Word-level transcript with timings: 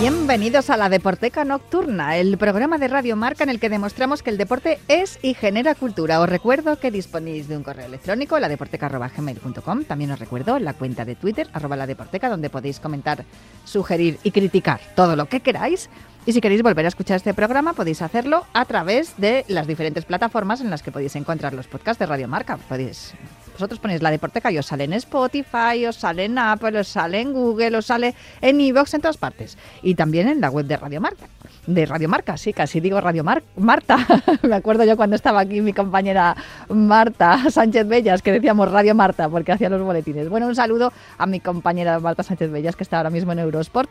Bienvenidos 0.00 0.68
a 0.68 0.76
la 0.76 0.90
Deporteca 0.90 1.44
Nocturna, 1.46 2.18
el 2.18 2.36
programa 2.36 2.76
de 2.76 2.86
Radio 2.86 3.16
Marca 3.16 3.44
en 3.44 3.50
el 3.50 3.58
que 3.58 3.70
demostramos 3.70 4.22
que 4.22 4.28
el 4.28 4.36
deporte 4.36 4.78
es 4.88 5.18
y 5.22 5.32
genera 5.32 5.74
cultura. 5.74 6.20
Os 6.20 6.28
recuerdo 6.28 6.78
que 6.78 6.90
disponéis 6.90 7.48
de 7.48 7.56
un 7.56 7.62
correo 7.62 7.86
electrónico, 7.86 8.38
ladeporteca.gmail.com. 8.38 9.84
También 9.84 10.10
os 10.10 10.18
recuerdo 10.18 10.58
la 10.58 10.74
cuenta 10.74 11.06
de 11.06 11.14
Twitter, 11.14 11.48
arroba 11.54 11.76
la 11.76 11.86
deporteca, 11.86 12.28
donde 12.28 12.50
podéis 12.50 12.78
comentar, 12.78 13.24
sugerir 13.64 14.18
y 14.22 14.32
criticar 14.32 14.80
todo 14.94 15.16
lo 15.16 15.30
que 15.30 15.40
queráis. 15.40 15.88
Y 16.26 16.32
si 16.32 16.42
queréis 16.42 16.62
volver 16.62 16.84
a 16.84 16.88
escuchar 16.88 17.16
este 17.16 17.32
programa, 17.32 17.72
podéis 17.72 18.02
hacerlo 18.02 18.44
a 18.52 18.66
través 18.66 19.16
de 19.16 19.46
las 19.48 19.66
diferentes 19.66 20.04
plataformas 20.04 20.60
en 20.60 20.68
las 20.68 20.82
que 20.82 20.92
podéis 20.92 21.16
encontrar 21.16 21.54
los 21.54 21.68
podcasts 21.68 21.98
de 21.98 22.06
Radio 22.06 22.28
Marca. 22.28 22.58
Podéis 22.68 23.14
vosotros 23.56 23.80
ponéis 23.80 24.02
la 24.02 24.10
deporteca 24.10 24.52
y 24.52 24.58
os 24.58 24.66
sale 24.66 24.84
en 24.84 24.92
Spotify, 24.92 25.86
os 25.88 25.96
sale 25.96 26.26
en 26.26 26.38
Apple, 26.38 26.78
os 26.78 26.88
sale 26.88 27.20
en 27.20 27.32
Google, 27.32 27.78
os 27.78 27.86
sale 27.86 28.14
en 28.40 28.60
iVoox, 28.60 28.94
en 28.94 29.00
todas 29.00 29.16
partes. 29.16 29.56
Y 29.82 29.94
también 29.94 30.28
en 30.28 30.40
la 30.40 30.50
web 30.50 30.66
de 30.66 30.76
Radio 30.76 31.00
Marca. 31.00 31.26
De 31.66 31.86
Radio 31.86 32.08
Marca, 32.08 32.36
sí, 32.36 32.52
casi 32.52 32.80
digo 32.80 33.00
Radio 33.00 33.24
Marta. 33.24 34.06
Me 34.42 34.54
acuerdo 34.54 34.84
yo 34.84 34.96
cuando 34.96 35.16
estaba 35.16 35.40
aquí 35.40 35.60
mi 35.60 35.72
compañera 35.72 36.36
Marta 36.68 37.50
Sánchez 37.50 37.88
Bellas, 37.88 38.22
que 38.22 38.32
decíamos 38.32 38.70
Radio 38.70 38.94
Marta 38.94 39.28
porque 39.28 39.52
hacía 39.52 39.68
los 39.68 39.82
boletines. 39.82 40.28
Bueno, 40.28 40.46
un 40.46 40.54
saludo 40.54 40.92
a 41.18 41.26
mi 41.26 41.40
compañera 41.40 41.98
Marta 41.98 42.22
Sánchez 42.22 42.50
Bellas, 42.50 42.76
que 42.76 42.82
está 42.82 42.98
ahora 42.98 43.10
mismo 43.10 43.32
en 43.32 43.38
Eurosport. 43.38 43.90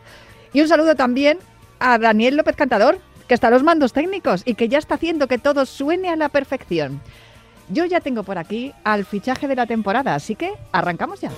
Y 0.52 0.60
un 0.60 0.68
saludo 0.68 0.94
también 0.94 1.38
a 1.80 1.98
Daniel 1.98 2.36
López 2.36 2.56
Cantador, 2.56 2.98
que 3.26 3.34
está 3.34 3.48
a 3.48 3.50
los 3.50 3.62
mandos 3.62 3.92
técnicos 3.92 4.42
y 4.44 4.54
que 4.54 4.68
ya 4.68 4.78
está 4.78 4.94
haciendo 4.94 5.26
que 5.26 5.38
todo 5.38 5.66
suene 5.66 6.08
a 6.08 6.16
la 6.16 6.28
perfección. 6.28 7.00
Yo 7.68 7.84
ya 7.84 8.00
tengo 8.00 8.22
por 8.22 8.38
aquí 8.38 8.72
al 8.84 9.04
fichaje 9.04 9.48
de 9.48 9.56
la 9.56 9.66
temporada, 9.66 10.14
así 10.14 10.36
que 10.36 10.52
arrancamos 10.72 11.20
ya. 11.20 11.30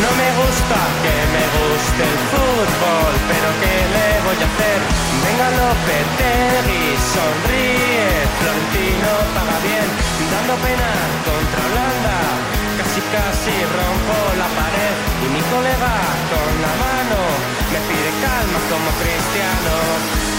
No 0.00 0.10
me 0.16 0.28
gusta 0.40 0.78
que 1.02 1.14
me 1.34 1.44
guste 1.58 2.02
el 2.02 2.18
fútbol, 2.30 3.14
pero 3.28 3.48
¿qué 3.60 3.69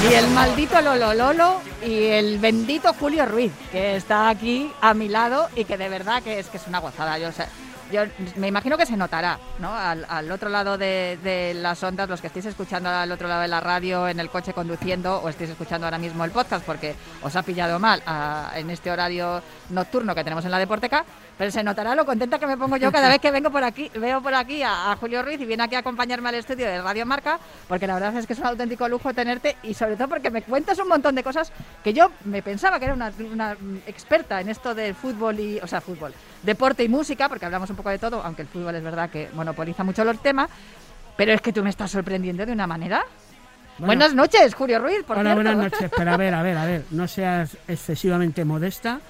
Y 0.09 0.13
el 0.13 0.27
maldito 0.29 0.81
Lolo 0.81 1.13
Lolo 1.13 1.61
y 1.85 2.05
el 2.07 2.39
bendito 2.39 2.93
Julio 2.99 3.25
Ruiz, 3.25 3.51
que 3.71 3.95
está 3.95 4.29
aquí 4.29 4.71
a 4.81 4.93
mi 4.93 5.07
lado 5.07 5.47
y 5.55 5.65
que 5.65 5.77
de 5.77 5.89
verdad 5.89 6.23
que 6.23 6.39
es 6.39 6.47
que 6.47 6.57
es 6.57 6.67
una 6.67 6.79
gozada. 6.79 7.17
Yo, 7.19 7.31
sé- 7.31 7.45
yo 7.91 8.03
me 8.35 8.47
imagino 8.47 8.77
que 8.77 8.85
se 8.85 8.97
notará, 8.97 9.39
¿no? 9.59 9.75
Al, 9.75 10.05
al 10.07 10.31
otro 10.31 10.49
lado 10.49 10.77
de, 10.77 11.53
las 11.55 11.83
ondas, 11.83 12.09
los 12.09 12.21
que 12.21 12.27
estéis 12.27 12.45
escuchando 12.45 12.89
al 12.89 13.11
otro 13.11 13.27
lado 13.27 13.41
de 13.41 13.47
la 13.47 13.59
radio, 13.59 14.07
en 14.07 14.19
el 14.19 14.29
coche 14.29 14.53
conduciendo, 14.53 15.17
o 15.17 15.29
estéis 15.29 15.51
escuchando 15.51 15.87
ahora 15.87 15.97
mismo 15.97 16.23
el 16.23 16.31
podcast 16.31 16.65
porque 16.65 16.95
os 17.21 17.35
ha 17.35 17.43
pillado 17.43 17.79
mal 17.79 18.01
ah, 18.05 18.51
en 18.55 18.69
este 18.69 18.91
horario 18.91 19.41
nocturno 19.69 20.15
que 20.15 20.23
tenemos 20.23 20.45
en 20.45 20.51
la 20.51 20.59
Deporteca, 20.59 21.05
pero 21.41 21.49
se 21.49 21.63
notará 21.63 21.95
lo 21.95 22.05
contenta 22.05 22.37
que 22.37 22.45
me 22.45 22.55
pongo 22.55 22.77
yo 22.77 22.91
cada 22.91 23.09
vez 23.09 23.19
que 23.19 23.31
vengo 23.31 23.49
por 23.49 23.63
aquí, 23.63 23.89
veo 23.95 24.21
por 24.21 24.31
aquí 24.31 24.61
a, 24.61 24.91
a 24.91 24.95
Julio 24.95 25.23
Ruiz 25.23 25.41
y 25.41 25.45
viene 25.45 25.63
aquí 25.63 25.73
a 25.73 25.79
acompañarme 25.79 26.29
al 26.29 26.35
estudio 26.35 26.67
de 26.67 26.79
Radio 26.79 27.03
Marca, 27.03 27.39
porque 27.67 27.87
la 27.87 27.95
verdad 27.95 28.15
es 28.15 28.27
que 28.27 28.33
es 28.33 28.39
un 28.39 28.45
auténtico 28.45 28.87
lujo 28.87 29.11
tenerte 29.11 29.57
y 29.63 29.73
sobre 29.73 29.95
todo 29.95 30.07
porque 30.07 30.29
me 30.29 30.43
cuentas 30.43 30.77
un 30.77 30.87
montón 30.87 31.15
de 31.15 31.23
cosas 31.23 31.51
que 31.83 31.93
yo 31.93 32.11
me 32.25 32.43
pensaba 32.43 32.77
que 32.77 32.85
era 32.85 32.93
una, 32.93 33.11
una, 33.33 33.57
experta 33.87 34.39
en 34.39 34.49
esto 34.49 34.75
del 34.75 34.93
fútbol 34.93 35.39
y, 35.39 35.57
o 35.57 35.65
sea, 35.65 35.81
fútbol, 35.81 36.13
deporte 36.43 36.83
y 36.83 36.89
música, 36.89 37.27
porque 37.27 37.47
hablamos 37.47 37.71
un 37.71 37.75
poco 37.75 37.89
de 37.89 37.97
todo, 37.97 38.21
aunque 38.23 38.43
el 38.43 38.47
fútbol 38.47 38.75
es 38.75 38.83
verdad 38.83 39.09
que 39.09 39.31
monopoliza 39.33 39.83
mucho 39.83 40.03
los 40.03 40.21
temas, 40.21 40.47
pero 41.17 41.33
es 41.33 41.41
que 41.41 41.51
tú 41.51 41.63
me 41.63 41.71
estás 41.71 41.89
sorprendiendo 41.89 42.45
de 42.45 42.51
una 42.51 42.67
manera. 42.67 43.03
Bueno. 43.79 43.87
Buenas 43.87 44.13
noches, 44.13 44.53
Julio 44.53 44.77
Ruiz, 44.77 45.03
por 45.07 45.17
Hola, 45.17 45.33
cierto. 45.33 45.51
buenas 45.55 45.71
noches. 45.71 45.91
Pero 45.97 46.11
a 46.11 46.17
ver, 46.17 46.35
a 46.35 46.43
ver, 46.43 46.55
a 46.55 46.65
ver, 46.65 46.85
no 46.91 47.07
seas 47.07 47.57
excesivamente 47.67 48.45
modesta, 48.45 49.01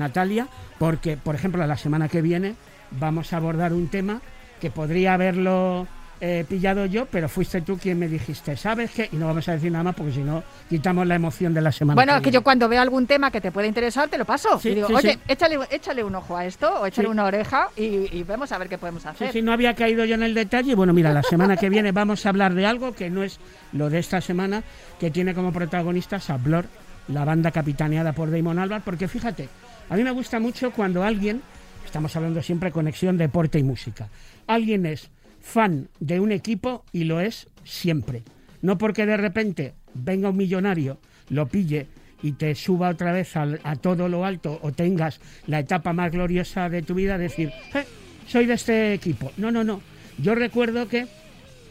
Natalia, 0.00 0.48
porque, 0.78 1.16
por 1.16 1.34
ejemplo, 1.34 1.64
la 1.66 1.76
semana 1.76 2.08
que 2.08 2.20
viene 2.22 2.56
vamos 2.90 3.32
a 3.32 3.36
abordar 3.36 3.72
un 3.72 3.88
tema 3.88 4.20
que 4.60 4.70
podría 4.70 5.14
haberlo 5.14 5.86
eh, 6.22 6.44
pillado 6.46 6.84
yo, 6.84 7.06
pero 7.06 7.30
fuiste 7.30 7.62
tú 7.62 7.78
quien 7.78 7.98
me 7.98 8.06
dijiste, 8.06 8.54
¿sabes 8.54 8.90
qué? 8.90 9.08
Y 9.10 9.16
no 9.16 9.26
vamos 9.26 9.48
a 9.48 9.52
decir 9.52 9.72
nada 9.72 9.84
más 9.84 9.94
porque 9.94 10.12
si 10.12 10.20
no 10.20 10.42
quitamos 10.68 11.06
la 11.06 11.14
emoción 11.14 11.54
de 11.54 11.62
la 11.62 11.72
semana. 11.72 11.94
Bueno, 11.94 12.14
es 12.16 12.22
que 12.22 12.30
yo 12.30 12.42
cuando 12.42 12.68
veo 12.68 12.82
algún 12.82 13.06
tema 13.06 13.30
que 13.30 13.40
te 13.40 13.50
puede 13.50 13.68
interesar, 13.68 14.08
te 14.10 14.18
lo 14.18 14.26
paso. 14.26 14.58
Sí, 14.58 14.68
y 14.68 14.74
digo, 14.74 14.88
sí, 14.88 14.94
oye, 14.94 15.12
sí. 15.14 15.18
Échale, 15.28 15.58
échale 15.70 16.04
un 16.04 16.14
ojo 16.14 16.36
a 16.36 16.44
esto, 16.44 16.82
o 16.82 16.86
échale 16.86 17.08
una 17.08 17.24
oreja 17.24 17.68
y, 17.74 18.14
y 18.14 18.22
vemos 18.22 18.52
a 18.52 18.58
ver 18.58 18.68
qué 18.68 18.76
podemos 18.76 19.06
hacer. 19.06 19.32
sí, 19.32 19.40
no 19.40 19.52
había 19.52 19.74
caído 19.74 20.04
yo 20.04 20.14
en 20.14 20.22
el 20.22 20.34
detalle. 20.34 20.74
Bueno, 20.74 20.92
mira, 20.92 21.10
la 21.10 21.22
semana 21.22 21.56
que 21.56 21.70
viene 21.70 21.90
vamos 21.92 22.26
a 22.26 22.28
hablar 22.28 22.52
de 22.52 22.66
algo 22.66 22.94
que 22.94 23.08
no 23.08 23.22
es 23.22 23.40
lo 23.72 23.88
de 23.88 23.98
esta 23.98 24.20
semana, 24.20 24.62
que 24.98 25.10
tiene 25.10 25.32
como 25.32 25.52
protagonistas 25.52 26.28
a 26.28 26.36
Blur, 26.36 26.66
la 27.08 27.24
banda 27.24 27.50
capitaneada 27.50 28.12
por 28.12 28.30
Damon 28.30 28.58
Albarn, 28.58 28.82
porque 28.82 29.08
fíjate, 29.08 29.48
a 29.90 29.96
mí 29.96 30.04
me 30.04 30.12
gusta 30.12 30.38
mucho 30.38 30.70
cuando 30.70 31.02
alguien, 31.02 31.42
estamos 31.84 32.14
hablando 32.14 32.40
siempre 32.42 32.70
conexión 32.70 33.18
deporte 33.18 33.58
y 33.58 33.64
música, 33.64 34.08
alguien 34.46 34.86
es 34.86 35.10
fan 35.40 35.88
de 35.98 36.20
un 36.20 36.30
equipo 36.30 36.84
y 36.92 37.04
lo 37.04 37.20
es 37.20 37.48
siempre. 37.64 38.22
No 38.62 38.78
porque 38.78 39.04
de 39.04 39.16
repente 39.16 39.74
venga 39.94 40.30
un 40.30 40.36
millonario, 40.36 40.98
lo 41.28 41.46
pille 41.48 41.88
y 42.22 42.32
te 42.32 42.54
suba 42.54 42.90
otra 42.90 43.12
vez 43.12 43.36
a, 43.36 43.76
todo 43.80 44.08
lo 44.08 44.24
alto 44.24 44.60
o 44.62 44.70
tengas 44.70 45.20
la 45.48 45.58
etapa 45.58 45.92
más 45.92 46.12
gloriosa 46.12 46.68
de 46.68 46.82
tu 46.82 46.94
vida, 46.94 47.18
decir, 47.18 47.50
"Eh, 47.74 47.84
soy 48.28 48.46
de 48.46 48.54
este 48.54 48.94
equipo. 48.94 49.32
No, 49.38 49.50
no, 49.50 49.64
no. 49.64 49.80
Yo 50.18 50.36
recuerdo 50.36 50.86
que 50.86 51.08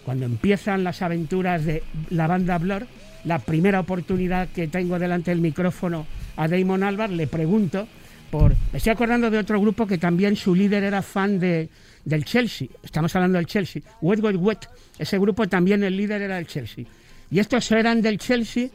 cuando 0.03 0.25
empiezan 0.25 0.83
las 0.83 1.01
aventuras 1.01 1.63
de 1.63 1.83
la 2.09 2.27
banda 2.27 2.57
Blur, 2.57 2.85
la 3.23 3.39
primera 3.39 3.79
oportunidad 3.79 4.49
que 4.49 4.67
tengo 4.67 4.99
delante 4.99 5.31
del 5.31 5.39
micrófono 5.39 6.05
a 6.35 6.49
Damon 6.49 6.83
Albarn, 6.83 7.15
le 7.15 7.27
pregunto 7.27 7.87
por... 8.29 8.51
Me 8.71 8.77
estoy 8.77 8.91
acordando 8.91 9.29
de 9.29 9.37
otro 9.37 9.59
grupo 9.59 9.85
que 9.87 9.97
también 9.97 10.35
su 10.35 10.53
líder 10.55 10.83
era 10.83 11.01
fan 11.01 11.39
de, 11.39 11.69
del 12.05 12.25
Chelsea. 12.25 12.67
Estamos 12.83 13.15
hablando 13.15 13.37
del 13.37 13.45
Chelsea. 13.47 13.81
Wet, 14.01 14.19
Wet, 14.21 14.35
Wet. 14.37 14.69
Ese 14.97 15.17
grupo 15.19 15.47
también 15.47 15.83
el 15.83 15.95
líder 15.97 16.21
era 16.21 16.35
del 16.35 16.47
Chelsea. 16.47 16.85
Y 17.31 17.39
estos 17.39 17.71
eran 17.71 18.01
del 18.01 18.17
Chelsea 18.17 18.69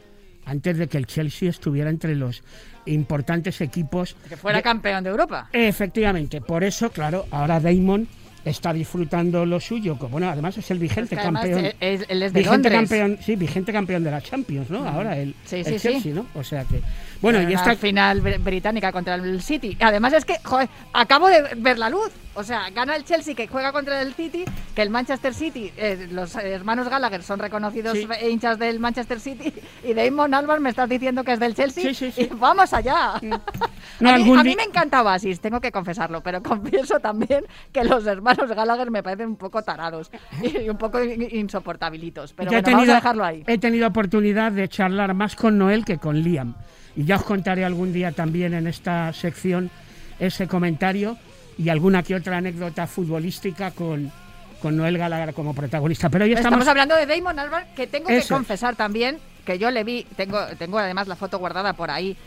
antes 0.45 0.77
de 0.77 0.87
que 0.87 0.97
el 0.97 1.07
Chelsea 1.07 1.49
estuviera 1.49 1.89
entre 1.89 2.15
los 2.15 2.43
importantes 2.85 3.61
equipos 3.61 4.15
Que 4.29 4.37
fuera 4.37 4.57
de- 4.59 4.63
campeón 4.63 5.03
de 5.03 5.09
Europa. 5.09 5.49
Efectivamente, 5.51 6.41
por 6.41 6.63
eso, 6.63 6.91
claro, 6.91 7.25
ahora 7.31 7.59
Damon 7.59 8.07
está 8.43 8.71
disfrutando 8.71 9.43
lo 9.45 9.59
suyo. 9.59 9.95
Bueno, 9.95 10.29
además 10.29 10.55
es 10.59 10.69
el 10.69 10.77
vigente 10.77 11.15
campeón. 11.15 11.65
es- 11.79 12.05
él 12.07 12.21
es 12.23 12.31
de 12.31 12.39
vigente 12.41 12.69
Londres. 12.69 12.73
campeón, 12.73 13.17
sí, 13.25 13.35
vigente 13.35 13.73
campeón 13.73 14.03
de 14.03 14.11
la 14.11 14.21
Champions, 14.21 14.69
¿no? 14.69 14.87
Ahora 14.87 15.17
el, 15.17 15.33
Sí, 15.45 15.57
el 15.57 15.65
sí, 15.65 15.73
sí. 15.73 15.79
Chelsea, 15.79 16.13
¿no? 16.13 16.27
O 16.35 16.43
sea 16.43 16.63
que, 16.63 16.79
bueno, 17.31 17.49
y 17.49 17.53
esta 17.53 17.75
final 17.75 18.21
br- 18.21 18.39
británica 18.43 18.91
contra 18.91 19.15
el 19.15 19.41
City. 19.41 19.77
Además 19.81 20.13
es 20.13 20.25
que, 20.25 20.35
joder, 20.43 20.69
acabo 20.93 21.27
de 21.27 21.41
ver 21.57 21.77
la 21.79 21.89
luz. 21.89 22.11
O 22.37 22.43
sea, 22.43 22.69
gana 22.69 22.97
el 22.97 23.05
Chelsea 23.05 23.33
que 23.33 23.47
juega 23.47 23.71
contra 23.71 24.01
el 24.01 24.13
City, 24.13 24.43
que 24.75 24.81
el 24.81 24.89
Manchester 24.89 25.33
City, 25.33 25.71
eh, 25.77 26.09
los 26.11 26.35
hermanos 26.35 26.89
Gallagher 26.89 27.23
son 27.23 27.39
reconocidos 27.39 27.93
Sí. 27.97 28.05
eh, 28.19 28.29
hinchas 28.29 28.59
del 28.59 28.77
Manchester 28.81 29.21
City 29.21 29.53
y 29.85 29.93
Damon 29.93 30.33
Albarn 30.33 30.61
me 30.61 30.69
estás 30.69 30.89
diciendo 30.89 31.23
que 31.23 31.31
es 31.31 31.39
del 31.39 31.55
Chelsea. 31.55 31.93
Sí, 31.93 32.11
sí. 32.11 32.23
Y 32.23 32.25
vamos 32.35 32.73
allá. 32.73 33.13
No, 34.01 34.09
a, 34.09 34.17
mí, 34.17 34.29
a 34.37 34.43
mí 34.43 34.55
me 34.57 34.63
encanta 34.63 35.01
Oasis, 35.03 35.39
tengo 35.39 35.61
que 35.61 35.71
confesarlo, 35.71 36.21
pero 36.21 36.43
confieso 36.43 36.99
también 36.99 37.45
que 37.71 37.85
los 37.85 38.05
hermanos 38.05 38.49
Gallagher 38.49 38.91
me 38.91 39.01
parecen 39.01 39.27
un 39.29 39.35
poco 39.37 39.61
tarados 39.63 40.11
y 40.43 40.67
un 40.67 40.77
poco 40.77 41.01
in- 41.01 41.29
insoportabilitos. 41.31 42.33
Pero 42.33 42.51
yo 42.51 42.57
he 42.57 42.61
bueno, 42.61 42.77
vamos 42.79 42.89
a 42.89 42.95
dejarlo 42.95 43.23
ahí. 43.23 43.43
he 43.47 43.57
tenido 43.57 43.87
oportunidad 43.87 44.51
de 44.51 44.67
charlar 44.67 45.13
más 45.13 45.37
con 45.37 45.57
Noel 45.57 45.85
que 45.85 45.97
con 45.97 46.19
Liam. 46.19 46.55
Y 46.95 47.03
ya 47.03 47.17
os 47.17 47.23
contaré 47.23 47.65
algún 47.65 47.91
día 47.91 48.11
también 48.11 48.53
en 48.53 48.67
esta 48.67 49.11
sección 49.13 49.69
ese 50.19 50.47
comentario 50.47 51.17
y 51.57 51.69
alguna 51.69 52.03
que 52.03 52.15
otra 52.15 52.37
anécdota 52.37 52.87
futbolística 52.87 53.71
con, 53.71 54.11
con 54.61 54.77
Noel 54.77 54.97
Gallagher 54.97 55.33
como 55.33 55.53
protagonista. 55.53 56.09
Pero 56.09 56.25
hoy 56.25 56.31
Estamos, 56.31 56.59
estamos, 56.59 56.67
hablando 56.67 56.95
de 56.95 57.05
Damon 57.05 57.37
Albarn, 57.39 57.67
que 57.75 57.87
tengo 57.87 58.07
que 58.07 58.23
confesar 58.27 58.75
también 58.75 59.17
que 59.45 59.59
yo 59.59 59.71
le 59.71 59.83
vi, 59.83 60.05
tengo, 60.15 60.39
tengo 60.57 60.79
además 60.79 61.07
la 61.07 61.15
foto 61.15 61.37
guardada 61.37 61.73
por 61.73 61.91
ahí, 61.91 62.17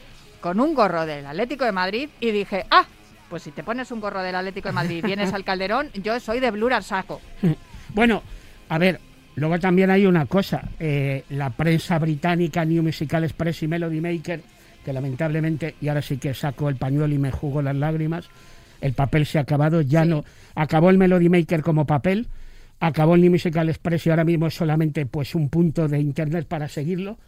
con 0.41 0.61
un 0.61 0.75
gorro 0.75 1.05
del 1.05 1.27
Atlético 1.27 1.65
de 1.65 1.73
Madrid 1.73 2.09
y 2.21 2.31
dije, 2.31 2.65
ah, 2.71 2.87
pues 3.29 3.43
si 3.43 3.51
te 3.51 3.63
pones 3.63 3.91
un 3.91 4.01
gorro 4.01 4.23
del 4.23 4.35
Atlético 4.35 4.69
de 4.69 4.73
Madrid 4.73 4.99
y 4.99 5.03
vienes 5.03 5.33
al 5.33 5.45
Calderón, 5.45 5.91
yo 5.95 6.19
soy 6.21 6.41
de 6.41 6.51
Blur 6.51 6.73
al 6.73 6.85
saco. 6.85 7.21
Bueno, 7.93 8.23
a 8.69 8.79
ver, 8.79 9.01
luego 9.35 9.59
también 9.59 9.91
hay 9.91 10.07
una 10.07 10.27
cosa. 10.27 10.63
eh, 10.79 11.25
la 11.31 11.51
prensa 11.51 11.99
británica, 11.99 12.65
New 12.65 12.83
Musical 12.83 13.25
Express 13.25 13.65
y 13.65 13.69
Melody 13.69 14.01
Maker, 14.01 14.41
que 14.89 14.93
lamentablemente, 14.95 15.75
y 15.83 15.89
ahora 15.89 16.01
sí 16.01 16.17
que 16.17 16.33
saco 16.33 16.71
el 16.71 16.77
pañuelo 16.77 17.15
y 17.15 17.19
me 17.19 17.31
jugo 17.31 17.61
las 17.61 17.77
lágrimas, 17.77 18.27
el 18.81 18.95
papel 18.95 19.27
se 19.27 19.37
ha 19.37 19.43
acabado, 19.43 19.83
ya 19.83 20.05
Sí. 20.05 20.09
no. 20.09 20.25
Acabó 20.55 20.89
el 20.89 20.97
Melody 20.97 21.29
Maker 21.29 21.61
como 21.63 21.87
papel, 21.87 22.27
acabó 22.81 23.15
el 23.17 23.21
New 23.21 23.31
Musical 23.33 23.69
Express 23.69 24.07
y 24.07 24.11
ahora 24.11 24.25
mismo 24.25 24.47
es 24.47 24.55
solamente 24.55 25.05
pues 25.05 25.35
un 25.35 25.51
punto 25.51 25.89
de 25.89 25.99
internet 26.01 26.47
para 26.49 26.69
seguirlo. 26.69 27.19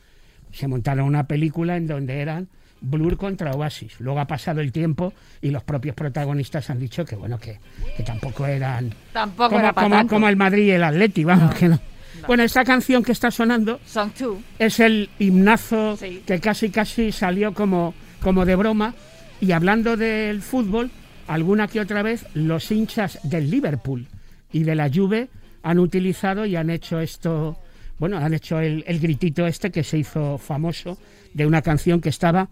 Se 0.52 0.68
montaron 0.68 1.04
una 1.04 1.24
película 1.24 1.76
en 1.76 1.86
donde 1.86 2.20
eran 2.20 2.48
Blur 2.80 3.18
contra 3.18 3.50
Oasis. 3.50 4.00
Luego 4.00 4.20
ha 4.20 4.26
pasado 4.26 4.62
el 4.62 4.72
tiempo 4.72 5.12
y 5.42 5.50
los 5.50 5.62
propios 5.62 5.94
protagonistas 5.94 6.70
han 6.70 6.78
dicho 6.78 7.04
que 7.04 7.14
bueno 7.14 7.38
que, 7.38 7.58
que 7.94 8.02
tampoco 8.04 8.46
eran 8.46 8.90
Tampoco 9.12 9.50
como, 9.50 9.60
era 9.60 9.72
para 9.74 9.84
como- 9.84 9.96
tanto. 9.96 10.14
como 10.14 10.28
el 10.30 10.36
Madrid 10.36 10.64
y 10.64 10.70
el 10.70 10.82
Atleti, 10.84 11.24
vamos 11.24 11.54
que 11.56 11.68
no. 11.68 11.78
Bueno, 12.26 12.42
esta 12.42 12.64
canción 12.64 13.02
que 13.02 13.12
está 13.12 13.30
sonando 13.30 13.80
Song 13.86 14.10
2. 14.18 14.38
es 14.58 14.80
el 14.80 15.08
himnazo 15.18 15.96
Sí. 15.96 16.22
que 16.26 16.40
casi 16.40 16.70
casi 16.70 17.12
salió 17.12 17.54
como, 17.54 17.94
como 18.22 18.44
de 18.44 18.56
broma. 18.56 18.94
Y 19.40 19.52
hablando 19.52 19.96
del 19.96 20.42
fútbol, 20.42 20.90
alguna 21.26 21.66
que 21.68 21.80
otra 21.80 22.02
vez 22.02 22.26
los 22.34 22.70
hinchas 22.70 23.18
del 23.22 23.50
Liverpool 23.50 24.06
y 24.52 24.64
de 24.64 24.74
la 24.74 24.90
Juve 24.92 25.28
han 25.62 25.78
utilizado 25.78 26.44
y 26.46 26.56
han 26.56 26.68
hecho 26.70 27.00
esto, 27.00 27.58
bueno, 27.98 28.18
han 28.18 28.34
hecho 28.34 28.58
el, 28.60 28.84
el 28.86 28.98
gritito 29.00 29.46
este 29.46 29.70
que 29.70 29.82
se 29.84 29.98
hizo 29.98 30.36
famoso 30.38 30.98
de 31.32 31.46
una 31.46 31.62
canción 31.62 32.00
que 32.00 32.08
estaba 32.10 32.48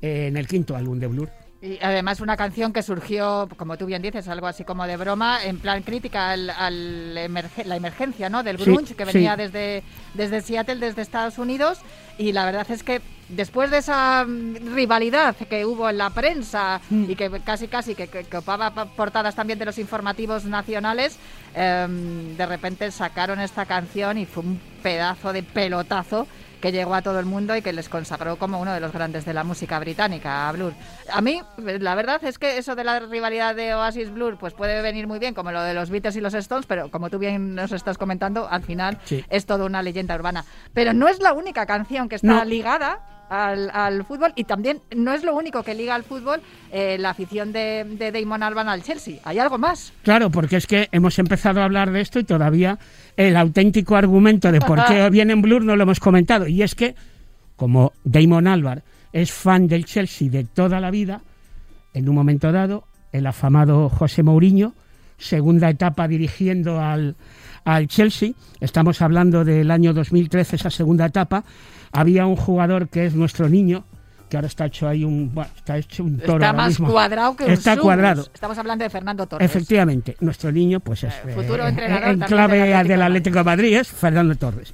eh, 0.00 0.28
en 0.28 0.36
el 0.36 0.46
quinto 0.46 0.76
álbum 0.76 0.98
de 0.98 1.06
Blur. 1.08 1.28
Y 1.62 1.78
además 1.82 2.20
una 2.20 2.38
canción 2.38 2.72
que 2.72 2.82
surgió, 2.82 3.46
como 3.58 3.76
tú 3.76 3.84
bien 3.84 4.00
dices, 4.00 4.26
algo 4.28 4.46
así 4.46 4.64
como 4.64 4.86
de 4.86 4.96
broma, 4.96 5.44
en 5.44 5.58
plan 5.58 5.82
crítica 5.82 6.30
al, 6.30 6.48
al 6.48 7.14
emerge- 7.18 7.64
la 7.66 7.76
emergencia 7.76 8.30
¿no? 8.30 8.42
del 8.42 8.56
Sí, 8.56 8.64
grunge 8.64 8.94
que 8.94 9.04
sí. 9.04 9.12
venía 9.12 9.36
desde, 9.36 9.82
desde 10.14 10.40
Seattle, 10.40 10.76
desde 10.76 11.02
Estados 11.02 11.36
Unidos. 11.36 11.78
Y 12.16 12.32
la 12.32 12.46
verdad 12.46 12.66
es 12.70 12.82
que 12.82 13.02
después 13.28 13.70
de 13.70 13.76
esa 13.78 14.24
mm, 14.26 14.74
rivalidad 14.74 15.36
que 15.36 15.66
hubo 15.66 15.90
en 15.90 15.98
la 15.98 16.08
prensa 16.08 16.80
Mm. 16.88 17.10
y 17.10 17.14
que 17.14 17.28
casi 17.44 17.68
casi 17.68 17.94
que, 17.94 18.08
que, 18.08 18.24
que 18.24 18.36
ocupaba 18.38 18.70
pa- 18.70 18.86
portadas 18.86 19.34
también 19.34 19.58
de 19.58 19.66
los 19.66 19.76
informativos 19.78 20.46
nacionales, 20.46 21.18
em, 21.54 22.36
de 22.38 22.46
repente 22.46 22.90
sacaron 22.90 23.38
esta 23.38 23.66
canción 23.66 24.16
y 24.16 24.24
fue 24.24 24.44
un 24.44 24.58
pedazo 24.82 25.32
de 25.34 25.42
pelotazo 25.42 26.26
que 26.60 26.72
llegó 26.72 26.94
a 26.94 27.02
todo 27.02 27.18
el 27.18 27.26
mundo 27.26 27.56
y 27.56 27.62
que 27.62 27.72
les 27.72 27.88
consagró 27.88 28.36
como 28.36 28.60
uno 28.60 28.72
de 28.72 28.80
los 28.80 28.92
grandes 28.92 29.24
de 29.24 29.32
la 29.34 29.44
música 29.44 29.78
británica, 29.78 30.48
a 30.48 30.52
Blur. 30.52 30.72
A 31.12 31.20
mí, 31.20 31.42
la 31.56 31.94
verdad 31.94 32.22
es 32.24 32.38
que 32.38 32.58
eso 32.58 32.74
de 32.76 32.84
la 32.84 33.00
rivalidad 33.00 33.54
de 33.54 33.74
Oasis 33.74 34.10
Blur, 34.12 34.36
pues 34.38 34.54
puede 34.54 34.82
venir 34.82 35.06
muy 35.06 35.18
bien, 35.18 35.34
como 35.34 35.52
lo 35.52 35.62
de 35.62 35.74
los 35.74 35.90
Beatles 35.90 36.16
y 36.16 36.20
los 36.20 36.34
Stones, 36.34 36.66
pero 36.66 36.90
como 36.90 37.10
tú 37.10 37.18
bien 37.18 37.54
nos 37.54 37.72
estás 37.72 37.98
comentando, 37.98 38.48
al 38.48 38.62
final 38.62 38.98
Sí. 39.04 39.24
es 39.30 39.46
toda 39.46 39.64
una 39.64 39.82
leyenda 39.82 40.14
urbana. 40.14 40.44
Pero 40.74 40.92
no 40.92 41.08
es 41.08 41.20
la 41.20 41.32
única 41.32 41.66
canción 41.66 42.08
que 42.08 42.16
está 42.16 42.26
No. 42.26 42.44
ligada 42.44 43.00
al, 43.30 43.70
al 43.72 44.04
fútbol 44.04 44.32
y 44.34 44.44
también 44.44 44.80
no 44.94 45.14
es 45.14 45.22
lo 45.24 45.34
único 45.34 45.62
que 45.62 45.74
liga 45.74 45.94
al 45.94 46.02
fútbol 46.02 46.42
eh, 46.72 46.98
la 46.98 47.10
afición 47.10 47.52
de, 47.52 47.86
de 47.88 48.12
Damon 48.12 48.42
Albarn 48.42 48.68
al 48.68 48.82
Chelsea. 48.82 49.20
¿Hay 49.24 49.38
algo 49.38 49.56
más? 49.56 49.92
Claro, 50.02 50.30
porque 50.30 50.56
es 50.56 50.66
que 50.66 50.88
hemos 50.92 51.18
empezado 51.18 51.62
a 51.62 51.64
hablar 51.64 51.92
de 51.92 52.00
esto 52.00 52.18
y 52.18 52.24
todavía 52.24 52.78
el 53.16 53.36
auténtico 53.36 53.96
argumento 53.96 54.52
de 54.52 54.60
por 54.60 54.84
qué 54.84 55.08
viene 55.10 55.32
en 55.32 55.42
Blur 55.42 55.64
no 55.64 55.76
lo 55.76 55.84
hemos 55.84 56.00
comentado. 56.00 56.46
Y 56.48 56.62
es 56.62 56.74
que, 56.74 56.94
como 57.56 57.92
Damon 58.04 58.48
Albar 58.48 58.82
es 59.12 59.32
fan 59.32 59.68
del 59.68 59.84
Chelsea 59.84 60.28
de 60.28 60.44
toda 60.44 60.80
la 60.80 60.90
vida, 60.90 61.22
en 61.94 62.08
un 62.08 62.14
momento 62.14 62.52
dado, 62.52 62.84
el 63.12 63.26
afamado 63.26 63.88
José 63.88 64.22
Mourinho, 64.22 64.74
segunda 65.18 65.70
etapa 65.70 66.08
dirigiendo 66.08 66.80
al, 66.80 67.16
al 67.64 67.88
Chelsea, 67.88 68.32
estamos 68.60 69.00
hablando 69.02 69.44
del 69.44 69.70
año 69.70 69.92
2013, 69.92 70.56
esa 70.56 70.70
segunda 70.70 71.06
etapa, 71.06 71.44
había 71.92 72.26
un 72.26 72.36
jugador 72.36 72.88
que 72.88 73.06
es 73.06 73.14
nuestro 73.14 73.48
niño, 73.48 73.84
que 74.28 74.36
ahora 74.36 74.46
está 74.46 74.66
hecho 74.66 74.86
ahí 74.88 75.02
un, 75.04 75.34
bueno, 75.34 75.50
está 75.56 75.76
hecho 75.76 76.04
un 76.04 76.18
toro 76.18 76.34
está 76.38 76.52
más 76.52 76.68
mismo. 76.68 76.90
cuadrado 76.92 77.34
que 77.36 77.44
un 77.44 77.50
Está 77.50 77.76
cuadrado. 77.76 78.22
Estamos 78.32 78.56
hablando 78.58 78.84
de 78.84 78.90
Fernando 78.90 79.26
Torres. 79.26 79.44
Efectivamente, 79.44 80.16
nuestro 80.20 80.52
niño, 80.52 80.78
pues 80.80 81.02
es 81.04 81.14
Eh, 81.26 81.32
futuro 81.34 81.64
eh, 81.66 81.68
entrenador 81.70 82.08
en 82.10 82.20
clave 82.20 82.58
del 82.58 82.72
Atlético 82.72 82.88
del 82.88 82.98
de 82.98 83.04
Atlético 83.04 83.38
de 83.38 83.44
Madrid 83.44 83.76
es 83.76 83.88
Fernando 83.88 84.34
Torres. 84.36 84.72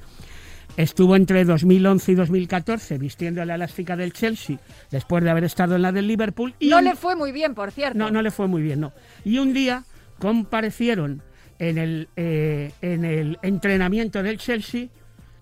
Estuvo 0.77 1.15
entre 1.15 1.43
2011 1.43 2.11
y 2.11 2.15
2014 2.15 2.99
vistiendo 2.99 3.43
la 3.45 3.55
elástica 3.55 3.95
del 3.95 4.13
Chelsea 4.13 4.57
después 4.91 5.23
de 5.23 5.31
haber 5.31 5.45
estado 5.45 5.75
en 5.75 5.81
la 5.81 5.91
del 5.91 6.05
Liverpool. 6.07 6.53
Y 6.59 6.69
No 6.69 6.77
un- 6.77 6.83
le 6.83 6.95
fue 6.95 7.15
muy 7.15 7.31
bien, 7.31 7.55
por 7.55 7.71
cierto. 7.71 7.97
no, 7.97 8.11
no 8.11 8.21
le 8.21 8.29
fue 8.29 8.47
muy 8.47 8.61
bien, 8.61 8.79
no. 8.81 8.93
Y 9.25 9.39
un 9.39 9.53
día 9.55 9.85
comparecieron 10.19 11.23
en 11.59 11.77
el, 11.77 12.07
eh, 12.15 12.71
en 12.81 13.05
el 13.05 13.39
entrenamiento 13.41 14.21
del 14.23 14.37
Chelsea 14.37 14.87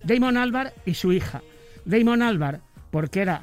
Damon 0.06 0.38
Albar 0.38 0.74
y 0.86 0.94
su 0.94 1.12
hija. 1.12 1.42
Damon 1.84 2.22
Albar, 2.22 2.62
porque 2.92 3.22
era, 3.22 3.42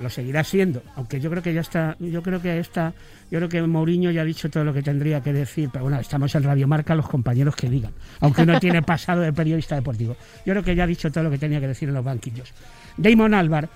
lo 0.00 0.08
seguirá 0.08 0.44
siendo, 0.44 0.82
aunque 0.96 1.20
yo 1.20 1.30
creo 1.30 1.42
que 1.42 1.52
ya 1.52 1.60
está, 1.60 1.96
yo 1.98 2.22
creo 2.22 2.40
que 2.40 2.58
está, 2.58 2.94
yo 3.30 3.38
creo 3.38 3.48
que 3.48 3.62
Mourinho 3.62 4.10
ya 4.10 4.22
ha 4.22 4.24
dicho 4.24 4.48
todo 4.48 4.64
lo 4.64 4.72
que 4.72 4.82
tendría 4.82 5.20
que 5.20 5.32
decir, 5.32 5.70
pero 5.72 5.84
bueno, 5.84 5.98
estamos 5.98 6.34
en 6.34 6.44
Radio 6.44 6.68
Marca, 6.68 6.94
los 6.94 7.08
compañeros 7.08 7.56
que 7.56 7.68
digan, 7.68 7.92
aunque 8.20 8.46
no 8.46 8.58
tiene 8.60 8.82
pasado 8.82 9.22
de 9.22 9.32
periodista 9.32 9.74
deportivo. 9.74 10.16
Yo 10.46 10.52
creo 10.52 10.62
que 10.62 10.74
ya 10.74 10.84
ha 10.84 10.86
dicho 10.86 11.10
todo 11.10 11.24
lo 11.24 11.30
que 11.30 11.38
tenía 11.38 11.60
que 11.60 11.68
decir 11.68 11.88
en 11.88 11.94
los 11.94 12.04
banquillos. 12.04 12.52
Damon 12.96 13.34
Albar, 13.34 13.68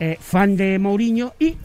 eh, 0.00 0.16
fan 0.20 0.56
de 0.56 0.78
Mourinho 0.78 1.34
y 1.38 1.56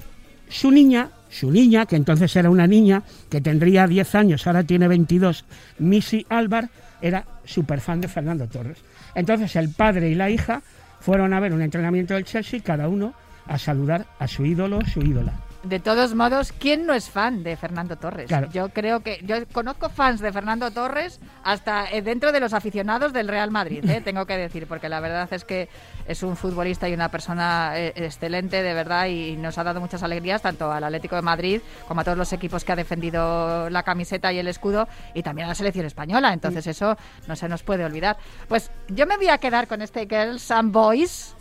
su 0.48 0.72
niña, 0.72 1.10
su 1.30 1.52
niña, 1.52 1.86
que 1.86 1.96
entonces 1.96 2.36
era 2.36 2.50
una 2.50 2.68
niña 2.68 3.04
que 3.30 3.42
tendría 3.42 3.88
10 3.88 4.16
años, 4.16 4.48
ahora 4.48 4.64
tiene 4.64 4.88
22, 4.88 5.46
Missy 5.80 6.26
Alvar, 6.30 6.70
era 7.02 7.26
súper 7.46 7.82
fan 7.82 8.02
de 8.02 8.08
Fernando 8.08 8.48
Torres. 8.48 8.78
Entonces 9.16 9.56
el 9.56 9.70
padre 9.70 10.10
y 10.10 10.16
la 10.16 10.30
hija 10.30 10.62
fueron 11.00 11.34
a 11.34 11.40
ver 11.40 11.54
un 11.54 11.62
entrenamiento 11.62 12.14
del 12.14 12.26
Chelsea, 12.26 12.62
cada 12.64 12.88
uno 12.90 13.14
a 13.46 13.58
saludar 13.58 14.06
a 14.20 14.28
su 14.28 14.46
ídolo, 14.46 14.80
su 14.86 15.02
ídola. 15.02 15.34
De 15.64 15.80
todos 15.82 16.16
modos, 16.16 16.54
¿quién 16.54 16.86
no 16.86 16.94
es 16.94 17.10
fan 17.10 17.44
de 17.44 17.58
Fernando 17.58 17.98
Torres? 17.98 18.28
Claro. 18.28 18.50
Yo 18.52 18.70
creo 18.70 19.02
que 19.02 19.20
yo 19.26 19.36
conozco 19.52 19.90
fans 19.90 20.22
de 20.22 20.32
Fernando 20.32 20.72
Torres 20.72 21.20
hasta 21.44 21.92
eh, 21.92 22.02
dentro 22.02 22.32
de 22.32 22.40
los 22.40 22.54
aficionados 22.54 23.12
del 23.12 23.28
Real 23.28 23.52
Madrid, 23.52 23.84
eh, 23.90 24.00
tengo 24.06 24.26
que 24.26 24.38
decir, 24.38 24.68
porque 24.68 24.88
la 24.88 25.02
verdad 25.02 25.28
es 25.32 25.44
que 25.44 25.68
es 26.08 26.24
un 26.24 26.38
futbolista 26.38 26.88
y 26.88 26.94
una 26.94 27.12
persona 27.12 27.74
eh, 27.76 27.92
excelente, 27.98 28.64
de 28.64 28.74
verdad, 28.74 29.08
y 29.08 29.36
nos 29.36 29.58
ha 29.58 29.66
dado 29.66 29.82
muchas 29.82 30.02
alegrías 30.02 30.42
tanto 30.42 30.72
al 30.72 30.84
Atlético 30.84 31.18
de 31.18 31.24
Madrid 31.24 31.62
como 31.90 32.02
a 32.02 32.04
todos 32.06 32.18
los 32.18 32.32
equipos 32.32 32.64
que 32.64 32.72
ha 32.72 32.78
defendido 32.78 33.70
la 33.70 33.84
camiseta 33.84 34.32
y 34.32 34.40
el 34.40 34.48
escudo 34.48 34.88
y 35.14 35.24
también 35.24 35.48
a 35.48 35.50
la 35.50 35.56
selección 35.56 35.86
española. 35.86 36.32
Entonces 36.32 36.68
eso 36.68 36.96
no 37.28 37.36
se 37.36 37.50
nos 37.50 37.64
puede 37.64 37.84
olvidar. 37.84 38.16
Pues 38.48 38.72
yo 38.88 39.06
me 39.06 39.18
voy 39.18 39.28
a 39.28 39.40
quedar 39.40 39.68
con 39.68 39.82
este 39.82 40.08
Girls 40.10 40.52
and 40.52 40.72
Boys 40.72 41.36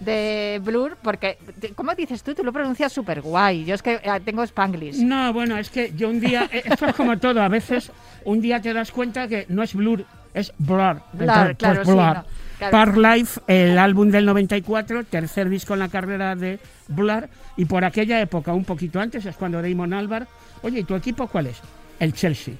de 0.00 0.60
Blur, 0.62 0.96
porque, 1.02 1.38
¿cómo 1.74 1.94
dices 1.94 2.22
tú? 2.22 2.34
Tú 2.34 2.42
lo 2.44 2.52
pronuncias 2.52 2.92
súper 2.92 3.20
guay. 3.20 3.64
Yo 3.64 3.74
es 3.74 3.82
que 3.82 3.94
eh, 3.94 4.20
tengo 4.24 4.42
Spanglish. 4.42 4.98
No, 5.02 5.32
bueno, 5.32 5.56
es 5.56 5.70
que 5.70 5.92
yo 5.94 6.08
un 6.10 6.20
día, 6.20 6.48
eh, 6.52 6.62
esto 6.64 6.86
es 6.86 6.94
como 6.94 7.18
todo, 7.18 7.40
a 7.42 7.48
veces 7.48 7.90
un 8.24 8.40
día 8.40 8.60
te 8.60 8.72
das 8.72 8.90
cuenta 8.90 9.28
que 9.28 9.46
no 9.48 9.62
es 9.62 9.74
Blur, 9.74 10.04
es 10.34 10.52
Blur. 10.58 11.00
Blur, 11.12 11.28
Entonces, 11.28 11.56
claro, 11.56 11.74
pues 11.76 11.86
sí, 11.88 11.92
Blur. 11.92 12.04
no, 12.16 12.24
claro. 12.58 12.70
Par 12.70 12.98
Life, 12.98 13.40
el 13.46 13.78
álbum 13.78 14.10
del 14.10 14.26
94, 14.26 15.04
tercer 15.04 15.48
disco 15.48 15.74
en 15.74 15.80
la 15.80 15.88
carrera 15.88 16.34
de 16.34 16.58
Blur, 16.88 17.28
y 17.56 17.64
por 17.64 17.84
aquella 17.84 18.20
época, 18.20 18.52
un 18.52 18.64
poquito 18.64 19.00
antes, 19.00 19.24
es 19.26 19.36
cuando 19.36 19.62
Damon 19.62 19.92
Albar, 19.92 20.26
oye, 20.62 20.80
¿y 20.80 20.84
tu 20.84 20.94
equipo 20.94 21.28
cuál 21.28 21.46
es? 21.46 21.60
El 22.00 22.12
Chelsea. 22.12 22.54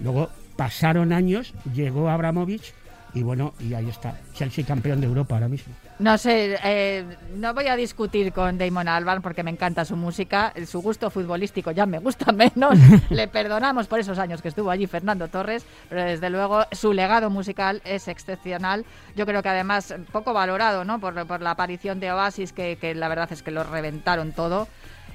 Luego 0.00 0.30
pasaron 0.56 1.12
años, 1.12 1.54
llegó 1.72 2.10
Abramovich, 2.10 2.74
y 3.14 3.22
bueno, 3.22 3.54
y 3.60 3.74
ahí 3.74 3.88
está, 3.88 4.14
Chelsea 4.34 4.64
campeón 4.64 5.00
de 5.00 5.06
Europa 5.06 5.34
ahora 5.34 5.48
mismo. 5.48 5.74
No 5.98 6.16
sé, 6.18 6.58
eh, 6.64 7.04
no 7.36 7.52
voy 7.54 7.66
a 7.66 7.76
discutir 7.76 8.32
con 8.32 8.56
Damon 8.56 8.88
Albarn 8.88 9.22
porque 9.22 9.42
me 9.42 9.50
encanta 9.50 9.84
su 9.84 9.96
música, 9.96 10.52
su 10.66 10.80
gusto 10.80 11.10
futbolístico 11.10 11.70
ya 11.72 11.86
me 11.86 11.98
gusta 11.98 12.32
menos, 12.32 12.78
le 13.10 13.28
perdonamos 13.28 13.86
por 13.86 14.00
esos 14.00 14.18
años 14.18 14.42
que 14.42 14.48
estuvo 14.48 14.70
allí 14.70 14.86
Fernando 14.86 15.28
Torres, 15.28 15.64
pero 15.88 16.04
desde 16.04 16.30
luego 16.30 16.64
su 16.72 16.92
legado 16.92 17.30
musical 17.30 17.82
es 17.84 18.08
excepcional, 18.08 18.84
yo 19.16 19.26
creo 19.26 19.42
que 19.42 19.48
además 19.48 19.94
poco 20.12 20.32
valorado 20.32 20.84
¿no? 20.84 21.00
por, 21.00 21.26
por 21.26 21.42
la 21.42 21.52
aparición 21.52 22.00
de 22.00 22.12
Oasis, 22.12 22.52
que, 22.52 22.76
que 22.80 22.94
la 22.94 23.08
verdad 23.08 23.30
es 23.32 23.42
que 23.42 23.50
lo 23.50 23.64
reventaron 23.64 24.32
todo. 24.32 24.68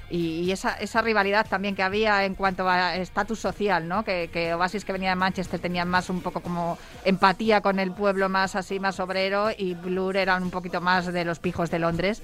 Y, 0.08 0.50
esa, 0.50 0.74
esa 0.74 1.02
rivalidad 1.02 1.46
también 1.48 1.74
que 1.74 1.82
había 1.82 2.24
en 2.24 2.34
cuanto 2.34 2.68
a 2.68 2.96
estatus 2.96 3.40
social, 3.40 3.88
¿no? 3.88 4.04
Que, 4.04 4.30
que 4.32 4.54
Oasis 4.54 4.84
que 4.84 4.92
venía 4.92 5.10
de 5.10 5.16
Manchester 5.16 5.58
tenía 5.58 5.84
más 5.84 6.08
un 6.08 6.20
poco 6.20 6.40
como 6.40 6.78
empatía 7.04 7.60
con 7.60 7.80
el 7.80 7.92
pueblo 7.92 8.28
más 8.28 8.54
así, 8.54 8.78
más 8.78 9.00
obrero 9.00 9.48
y 9.56 9.74
Blur 9.74 10.16
eran 10.16 10.42
un 10.42 10.50
poquito 10.50 10.80
más 10.80 11.12
de 11.12 11.24
los 11.24 11.38
pijos 11.38 11.70
de 11.70 11.78
Londres. 11.78 12.22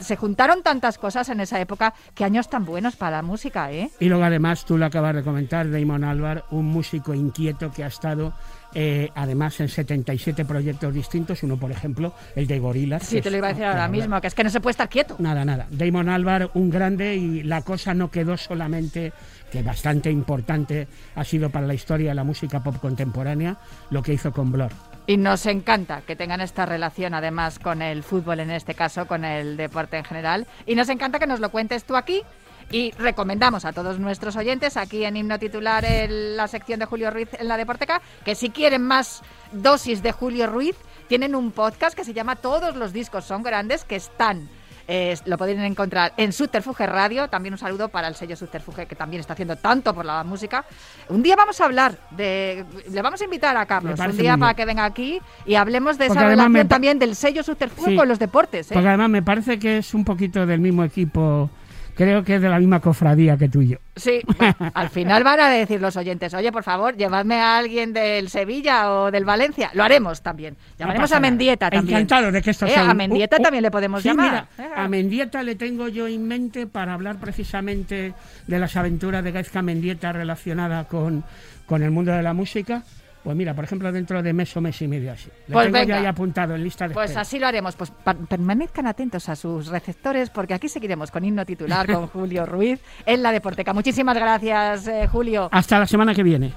Se 0.00 0.16
juntaron 0.16 0.62
tantas 0.62 0.98
cosas 0.98 1.28
en 1.28 1.40
esa 1.40 1.60
época, 1.60 1.94
que 2.14 2.24
años 2.24 2.48
tan 2.48 2.64
buenos 2.64 2.96
para 2.96 3.16
la 3.16 3.22
música, 3.22 3.72
¿eh? 3.72 3.90
Y 3.98 4.08
luego 4.08 4.24
además, 4.24 4.64
tú 4.64 4.78
lo 4.78 4.86
acabas 4.86 5.14
de 5.14 5.22
comentar, 5.22 5.70
Damon 5.70 6.04
Albar, 6.04 6.44
un 6.50 6.66
músico 6.66 7.14
inquieto 7.14 7.70
que 7.72 7.84
ha 7.84 7.88
estado 7.88 8.32
eh, 8.74 9.10
además 9.14 9.60
en 9.60 9.68
77 9.68 10.44
proyectos 10.44 10.92
distintos, 10.92 11.42
uno 11.42 11.56
por 11.56 11.70
ejemplo, 11.70 12.14
el 12.34 12.46
de 12.46 12.58
Gorilas. 12.58 13.04
Sí, 13.04 13.20
te 13.20 13.30
lo 13.30 13.36
iba 13.36 13.48
a 13.48 13.50
decir 13.50 13.64
ahora 13.64 13.88
mismo, 13.88 14.20
que 14.20 14.26
es 14.26 14.34
que 14.34 14.44
no 14.44 14.50
se 14.50 14.60
puede 14.60 14.72
estar 14.72 14.88
quieto. 14.88 15.16
Nada, 15.18 15.44
nada. 15.44 15.66
Damon 15.70 16.08
Albar, 16.08 16.50
un 16.54 16.70
grande 16.70 17.16
y 17.16 17.42
la 17.42 17.62
cosa 17.62 17.94
no 17.94 18.10
quedó 18.10 18.36
solamente, 18.36 19.12
que 19.50 19.62
bastante 19.62 20.10
importante 20.10 20.88
ha 21.14 21.24
sido 21.24 21.50
para 21.50 21.66
la 21.66 21.74
historia 21.74 22.10
de 22.10 22.14
la 22.14 22.24
música 22.24 22.62
pop 22.62 22.76
contemporánea, 22.80 23.56
lo 23.90 24.02
que 24.02 24.12
hizo 24.12 24.32
con 24.32 24.50
Blur. 24.50 24.70
Y 25.06 25.18
nos 25.18 25.44
encanta 25.46 26.00
que 26.00 26.16
tengan 26.16 26.40
esta 26.40 26.64
relación 26.64 27.12
además 27.12 27.58
con 27.58 27.82
el 27.82 28.02
fútbol 28.02 28.40
en 28.40 28.50
este 28.50 28.74
caso, 28.74 29.06
con 29.06 29.24
el 29.24 29.56
deporte 29.56 29.98
en 29.98 30.04
general. 30.04 30.46
Y 30.66 30.74
nos 30.74 30.88
encanta 30.88 31.18
que 31.18 31.26
nos 31.26 31.40
lo 31.40 31.50
cuentes 31.50 31.84
tú 31.84 31.94
aquí. 31.94 32.22
Y 32.70 32.92
recomendamos 32.92 33.64
a 33.64 33.72
todos 33.72 33.98
nuestros 33.98 34.36
oyentes 34.36 34.76
aquí 34.76 35.04
en 35.04 35.16
Himno 35.16 35.38
Titular 35.38 35.84
en 35.84 36.36
la 36.36 36.48
sección 36.48 36.80
de 36.80 36.86
Julio 36.86 37.10
Ruiz 37.10 37.28
en 37.38 37.48
la 37.48 37.56
Deporteca 37.56 38.00
que 38.24 38.34
si 38.34 38.50
quieren 38.50 38.82
más 38.82 39.22
dosis 39.52 40.02
de 40.02 40.12
Julio 40.12 40.46
Ruiz 40.46 40.76
tienen 41.08 41.34
un 41.34 41.52
podcast 41.52 41.96
que 41.96 42.04
se 42.04 42.14
llama 42.14 42.36
Todos 42.36 42.76
los 42.76 42.92
discos 42.92 43.24
son 43.24 43.42
grandes 43.42 43.84
que 43.84 43.96
están 43.96 44.48
eh, 44.86 45.16
lo 45.24 45.38
podéis 45.38 45.58
encontrar 45.60 46.12
en 46.16 46.32
Subterfuge 46.32 46.86
Radio. 46.86 47.28
También 47.28 47.54
un 47.54 47.58
saludo 47.58 47.88
para 47.88 48.08
el 48.08 48.14
sello 48.14 48.36
Subterfuge 48.36 48.86
que 48.86 48.94
también 48.94 49.20
está 49.20 49.32
haciendo 49.32 49.56
tanto 49.56 49.94
por 49.94 50.04
la 50.04 50.22
música. 50.24 50.64
Un 51.08 51.22
día 51.22 51.36
vamos 51.36 51.60
a 51.60 51.64
hablar 51.64 51.98
de. 52.10 52.64
Le 52.90 53.02
vamos 53.02 53.20
a 53.20 53.24
invitar 53.24 53.56
a 53.56 53.64
Carlos 53.66 53.98
un 53.98 54.16
día 54.16 54.36
para 54.36 54.54
que 54.54 54.64
venga 54.64 54.84
aquí 54.84 55.20
y 55.46 55.54
hablemos 55.54 55.96
de 55.96 56.06
esa 56.06 56.28
relación 56.28 56.68
también 56.68 56.98
del 56.98 57.16
sello 57.16 57.42
Subterfuge 57.42 57.96
con 57.96 58.08
los 58.08 58.18
deportes. 58.18 58.70
¿eh? 58.70 58.74
Porque 58.74 58.88
además 58.88 59.10
me 59.10 59.22
parece 59.22 59.58
que 59.58 59.78
es 59.78 59.94
un 59.94 60.04
poquito 60.04 60.44
del 60.44 60.60
mismo 60.60 60.84
equipo 60.84 61.50
creo 61.94 62.24
que 62.24 62.36
es 62.36 62.42
de 62.42 62.48
la 62.48 62.58
misma 62.58 62.80
cofradía 62.80 63.36
que 63.36 63.48
tú 63.48 63.62
y 63.62 63.68
yo. 63.68 63.78
Sí, 63.96 64.20
al 64.74 64.90
final 64.90 65.24
van 65.24 65.40
a 65.40 65.50
decir 65.50 65.80
los 65.80 65.96
oyentes, 65.96 66.34
oye, 66.34 66.50
por 66.52 66.62
favor, 66.62 66.96
llevadme 66.96 67.36
a 67.36 67.58
alguien 67.58 67.92
del 67.92 68.28
Sevilla 68.28 68.92
o 68.92 69.10
del 69.10 69.24
Valencia. 69.24 69.70
Lo 69.74 69.82
haremos 69.82 70.22
también. 70.22 70.56
Llamaremos 70.78 71.12
a 71.12 71.20
Mendieta 71.20 71.70
también. 71.70 71.98
Encantado 71.98 72.32
de 72.32 72.42
que 72.42 72.50
esto 72.50 72.66
eh, 72.66 72.70
sea. 72.70 72.90
A 72.90 72.94
Mendieta 72.94 73.38
también 73.38 73.62
le 73.62 73.70
podemos 73.70 74.02
llamar. 74.02 74.48
a 74.76 74.88
Mendieta 74.88 75.42
le 75.42 75.54
tengo 75.54 75.88
yo 75.88 76.06
en 76.06 76.26
mente 76.26 76.66
para 76.66 76.94
hablar 76.94 77.16
precisamente 77.16 78.14
de 78.46 78.58
las 78.58 78.76
aventuras 78.76 79.22
de 79.22 79.32
Gaizka 79.32 79.62
Mendieta 79.62 80.12
relacionada 80.12 80.84
con, 80.84 81.24
con 81.66 81.82
el 81.82 81.90
mundo 81.90 82.12
de 82.12 82.22
la 82.22 82.34
música. 82.34 82.82
Pues 83.24 83.34
mira, 83.34 83.54
por 83.54 83.64
ejemplo, 83.64 83.90
dentro 83.90 84.22
de 84.22 84.34
mes 84.34 84.54
o 84.54 84.60
mes 84.60 84.82
y 84.82 84.86
medio 84.86 85.10
así. 85.10 85.30
Lo 85.48 85.54
pues 85.54 85.72
tengo 85.72 85.86
ya 85.86 86.10
apuntado 86.10 86.54
en 86.54 86.62
lista 86.62 86.86
de 86.86 86.92
Pues 86.92 87.16
así 87.16 87.38
lo 87.38 87.46
haremos. 87.46 87.74
Pues 87.74 87.90
permanezcan 88.28 88.86
atentos 88.86 89.30
a 89.30 89.34
sus 89.34 89.68
receptores 89.68 90.28
porque 90.28 90.52
aquí 90.52 90.68
seguiremos 90.68 91.10
con 91.10 91.24
himno 91.24 91.46
titular 91.46 91.86
con 91.86 92.06
Julio 92.08 92.44
Ruiz 92.44 92.80
en 93.06 93.22
la 93.22 93.32
Deporteca. 93.32 93.72
Muchísimas 93.72 94.14
gracias, 94.14 94.86
eh, 94.88 95.08
Julio. 95.10 95.48
Hasta 95.50 95.78
la 95.78 95.86
semana 95.86 96.14
que 96.14 96.22
viene. 96.22 96.52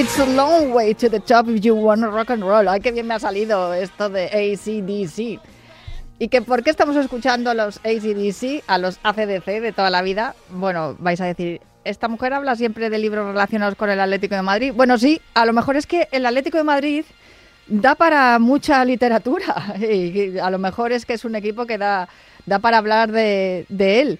It's 0.00 0.18
a 0.18 0.24
long 0.24 0.72
way 0.72 0.94
to 0.94 1.10
the 1.10 1.20
top 1.20 1.46
if 1.48 1.60
you 1.62 1.74
want 1.74 2.02
rock 2.02 2.30
and 2.30 2.42
roll. 2.42 2.66
Ay, 2.68 2.80
qué 2.80 2.90
bien 2.90 3.06
me 3.06 3.12
ha 3.12 3.18
salido 3.18 3.74
esto 3.74 4.08
de 4.08 4.28
ACDC. 4.28 5.38
¿Y 6.18 6.28
que 6.28 6.40
por 6.40 6.62
qué 6.62 6.70
estamos 6.70 6.96
escuchando 6.96 7.50
a 7.50 7.54
los 7.54 7.76
ACDC, 7.80 8.64
a 8.66 8.78
los 8.78 8.98
ACDC 9.02 9.60
de 9.60 9.72
toda 9.72 9.90
la 9.90 10.00
vida? 10.00 10.34
Bueno, 10.48 10.96
vais 11.00 11.20
a 11.20 11.26
decir, 11.26 11.60
esta 11.84 12.08
mujer 12.08 12.32
habla 12.32 12.56
siempre 12.56 12.88
de 12.88 12.96
libros 12.98 13.26
relacionados 13.26 13.74
con 13.74 13.90
el 13.90 14.00
Atlético 14.00 14.36
de 14.36 14.40
Madrid. 14.40 14.72
Bueno, 14.74 14.96
sí, 14.96 15.20
a 15.34 15.44
lo 15.44 15.52
mejor 15.52 15.76
es 15.76 15.86
que 15.86 16.08
el 16.12 16.24
Atlético 16.24 16.56
de 16.56 16.64
Madrid 16.64 17.04
da 17.66 17.94
para 17.94 18.38
mucha 18.38 18.82
literatura. 18.86 19.74
Y 19.82 20.38
a 20.38 20.48
lo 20.48 20.58
mejor 20.58 20.92
es 20.92 21.04
que 21.04 21.12
es 21.12 21.26
un 21.26 21.34
equipo 21.34 21.66
que 21.66 21.76
da, 21.76 22.08
da 22.46 22.58
para 22.58 22.78
hablar 22.78 23.12
de 23.12 23.66
él 23.68 24.18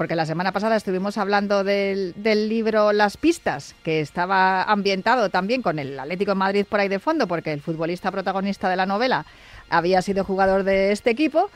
porque 0.00 0.16
la 0.16 0.24
semana 0.24 0.50
pasada 0.50 0.76
estuvimos 0.76 1.18
hablando 1.18 1.62
del, 1.62 2.14
libro 2.48 2.90
Las 2.90 3.18
Pistas, 3.18 3.74
que 3.84 4.00
estaba 4.00 4.62
ambientado 4.62 5.28
también 5.28 5.60
con 5.60 5.78
el 5.78 6.00
Atlético 6.00 6.30
de 6.30 6.36
Madrid 6.36 6.66
por 6.66 6.80
ahí 6.80 6.88
de 6.88 6.98
fondo, 6.98 7.26
porque 7.26 7.52
el 7.52 7.60
futbolista 7.60 8.10
protagonista 8.10 8.70
de 8.70 8.76
la 8.76 8.86
novela 8.86 9.26
había 9.68 10.00
sido 10.00 10.24
jugador 10.24 10.64
de 10.64 10.90
este 10.90 11.10
equipo. 11.10 11.50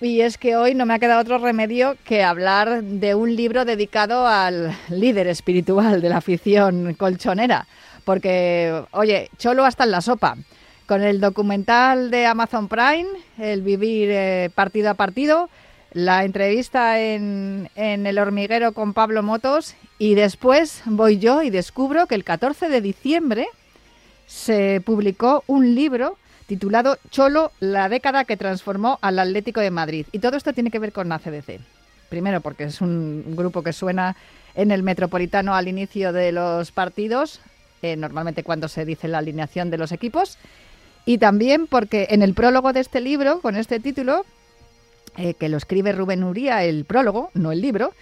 Y 0.00 0.20
es 0.20 0.38
que 0.38 0.54
hoy 0.54 0.76
no 0.76 0.86
me 0.86 0.94
ha 0.94 1.00
quedado 1.00 1.22
otro 1.22 1.38
remedio 1.38 1.96
que 2.04 2.22
hablar 2.22 2.84
de 2.84 3.16
un 3.16 3.34
libro 3.34 3.64
dedicado 3.64 4.28
al 4.28 4.72
líder 4.88 5.26
espiritual 5.26 6.00
de 6.00 6.08
la 6.08 6.18
afición 6.18 6.94
colchonera. 6.94 7.66
Porque, 8.04 8.80
oye, 8.92 9.28
Cholo 9.38 9.64
hasta 9.64 9.82
en 9.82 9.90
la 9.90 10.02
sopa. 10.02 10.36
Con 10.86 11.02
el 11.02 11.18
documental 11.18 12.12
de 12.12 12.26
Amazon 12.26 12.68
Prime, 12.68 13.08
el 13.38 13.62
vivir 13.62 14.08
eh, 14.12 14.50
partido 14.54 14.90
a 14.90 14.94
partido, 14.94 15.50
la 15.94 16.24
entrevista 16.24 17.00
en, 17.00 17.68
El 17.74 18.18
hormiguero 18.18 18.72
con 18.72 18.94
Pablo 18.94 19.22
Motos 19.22 19.74
y 19.98 20.14
después 20.14 20.82
voy 20.86 21.18
yo 21.18 21.42
y 21.42 21.50
descubro 21.50 22.06
que 22.06 22.14
el 22.14 22.24
14 22.24 22.68
de 22.68 22.80
diciembre 22.80 23.46
se 24.26 24.80
publicó 24.84 25.44
un 25.46 25.74
libro 25.74 26.16
titulado 26.46 26.98
Cholo, 27.10 27.52
la 27.60 27.88
década 27.88 28.24
que 28.24 28.36
transformó 28.36 28.98
al 29.02 29.18
Atlético 29.18 29.60
de 29.60 29.70
Madrid. 29.70 30.06
Y 30.12 30.18
todo 30.18 30.36
esto 30.36 30.52
tiene 30.52 30.70
que 30.70 30.78
ver 30.78 30.92
con 30.92 31.12
ACDC. 31.12 31.60
Primero 32.08 32.40
porque 32.40 32.64
es 32.64 32.80
un 32.80 33.36
grupo 33.36 33.62
que 33.62 33.72
suena 33.72 34.16
en 34.54 34.70
el 34.70 34.82
Metropolitano 34.82 35.54
al 35.54 35.68
inicio 35.68 36.12
de 36.12 36.32
los 36.32 36.72
partidos, 36.72 37.40
eh, 37.80 37.96
normalmente 37.96 38.42
cuando 38.42 38.68
se 38.68 38.84
dice 38.84 39.08
la 39.08 39.18
alineación 39.18 39.70
de 39.70 39.78
los 39.78 39.92
equipos. 39.92 40.38
Y 41.04 41.18
también 41.18 41.66
porque 41.66 42.08
en 42.10 42.22
el 42.22 42.34
prólogo 42.34 42.72
de 42.72 42.80
este 42.80 43.00
libro, 43.00 43.40
con 43.40 43.56
este 43.56 43.80
título, 43.80 44.24
eh, 45.16 45.34
que 45.34 45.48
lo 45.48 45.56
escribe 45.56 45.92
Rubén 45.92 46.24
Uría, 46.24 46.64
el 46.64 46.84
prólogo, 46.84 47.30
no 47.34 47.52
el 47.52 47.60
libro, 47.60 47.92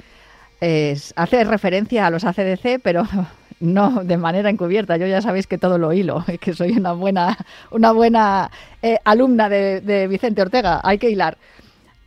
hace 0.61 1.45
referencia 1.45 2.07
a 2.07 2.11
los 2.11 2.25
ACDC, 2.25 2.81
pero 2.83 3.07
no 3.61 4.03
de 4.03 4.17
manera 4.17 4.51
encubierta. 4.51 4.97
Yo 4.97 5.07
ya 5.07 5.23
sabéis 5.23 5.47
que 5.47 5.59
todo 5.59 5.79
lo 5.79 5.93
hilo, 5.93 6.25
que 6.41 6.55
soy 6.55 6.73
una 6.73 6.93
buena, 6.93 7.39
una 7.71 7.93
buena 7.93 8.51
eh, 8.83 8.99
alumna 9.05 9.49
de, 9.49 10.07
Vicente 10.09 10.43
Ortega. 10.43 10.81
Hay 10.83 10.99
que 10.99 11.11
hilar. 11.11 11.39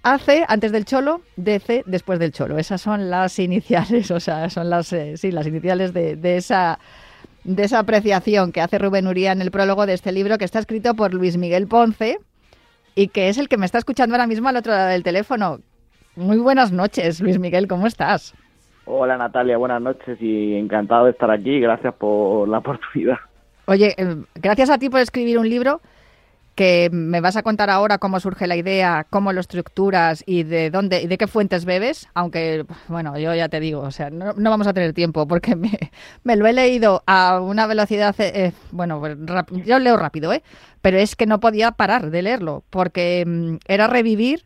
AC 0.05 0.43
antes 0.49 0.73
del 0.73 0.83
cholo, 0.83 1.21
DC 1.37 1.83
después 1.85 2.19
del 2.19 2.33
cholo. 2.33 2.57
Esas 2.57 2.81
son 2.81 3.09
las 3.09 3.39
iniciales, 3.39 4.11
o 4.11 4.19
sea, 4.19 4.49
son 4.49 4.69
las, 4.69 4.91
eh, 4.91 5.15
sí, 5.15 5.31
las 5.31 5.47
iniciales 5.47 5.93
de, 5.93 6.19
esa 6.35 6.79
de 7.45 7.63
esa 7.63 7.79
apreciación 7.79 8.51
que 8.51 8.61
hace 8.61 8.77
Rubén 8.77 9.07
Uría 9.07 9.33
en 9.33 9.41
el 9.41 9.51
prólogo 9.51 9.85
de 9.85 9.93
este 9.93 10.13
libro 10.13 10.37
que 10.37 10.45
está 10.45 10.59
escrito 10.59 10.93
por 10.93 11.13
Luis 11.13 11.37
Miguel 11.37 11.67
Ponce 11.67 12.19
y 12.95 13.07
que 13.07 13.29
es 13.29 13.37
el 13.37 13.47
que 13.47 13.57
me 13.57 13.65
está 13.65 13.77
escuchando 13.77 14.15
ahora 14.15 14.27
mismo 14.27 14.49
al 14.49 14.57
otro 14.57 14.71
lado 14.71 14.89
del 14.89 15.03
teléfono. 15.03 15.59
Muy 16.15 16.37
buenas 16.37 16.71
noches, 16.71 17.21
Luis 17.21 17.39
Miguel, 17.39 17.67
¿cómo 17.67 17.87
estás? 17.87 18.33
Hola 18.85 19.17
Natalia, 19.17 19.57
buenas 19.57 19.81
noches 19.81 20.21
y 20.21 20.55
encantado 20.55 21.05
de 21.05 21.11
estar 21.11 21.31
aquí. 21.31 21.59
Gracias 21.59 21.93
por 21.95 22.47
la 22.47 22.57
oportunidad. 22.59 23.17
Oye, 23.65 23.95
eh, 23.97 24.17
gracias 24.35 24.69
a 24.69 24.77
ti 24.77 24.89
por 24.89 24.99
escribir 24.99 25.39
un 25.39 25.49
libro 25.49 25.81
que 26.55 26.89
me 26.91 27.21
vas 27.21 27.35
a 27.35 27.43
contar 27.43 27.69
ahora 27.69 27.97
cómo 27.97 28.19
surge 28.19 28.47
la 28.47 28.55
idea, 28.55 29.05
cómo 29.09 29.33
lo 29.33 29.41
estructuras 29.41 30.23
y 30.25 30.43
de 30.43 30.69
dónde 30.69 31.01
y 31.01 31.07
de 31.07 31.17
qué 31.17 31.27
fuentes 31.27 31.65
bebes, 31.65 32.07
aunque 32.13 32.65
bueno, 32.87 33.17
yo 33.17 33.33
ya 33.33 33.49
te 33.49 33.59
digo, 33.59 33.81
o 33.81 33.91
sea, 33.91 34.09
no, 34.09 34.33
vamos 34.35 34.67
a 34.67 34.73
tener 34.73 34.93
tiempo 34.93 35.27
porque 35.27 35.55
me, 36.23 36.35
lo 36.35 36.45
he 36.45 36.53
leído 36.53 37.03
a 37.07 37.39
una 37.41 37.65
velocidad, 37.65 38.15
eh, 38.19 38.31
eh, 38.35 38.51
bueno, 38.71 38.99
pues 38.99 39.17
yo 39.65 39.79
leo 39.79 39.97
rápido, 39.97 40.31
¿eh? 40.33 40.43
Pero 40.81 40.97
es 40.97 41.15
que 41.15 41.25
no 41.25 41.39
podía 41.39 41.71
parar 41.71 42.11
de 42.11 42.21
leerlo 42.21 42.63
porque 42.69 43.23
mm, 43.25 43.55
era 43.67 43.87
revivir 43.87 44.45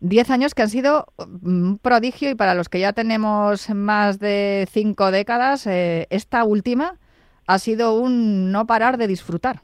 10 0.00 0.30
años 0.30 0.54
que 0.54 0.62
han 0.62 0.70
sido 0.70 1.06
mm, 1.18 1.46
un 1.46 1.78
prodigio 1.78 2.30
y 2.30 2.34
para 2.34 2.54
los 2.54 2.68
que 2.68 2.80
ya 2.80 2.92
tenemos 2.92 3.70
más 3.70 4.18
de 4.18 4.68
cinco 4.70 5.10
décadas, 5.10 5.66
eh, 5.66 6.06
esta 6.10 6.44
última 6.44 6.98
ha 7.46 7.58
sido 7.58 7.98
un 7.98 8.52
no 8.52 8.66
parar 8.66 8.98
de 8.98 9.06
disfrutar. 9.06 9.62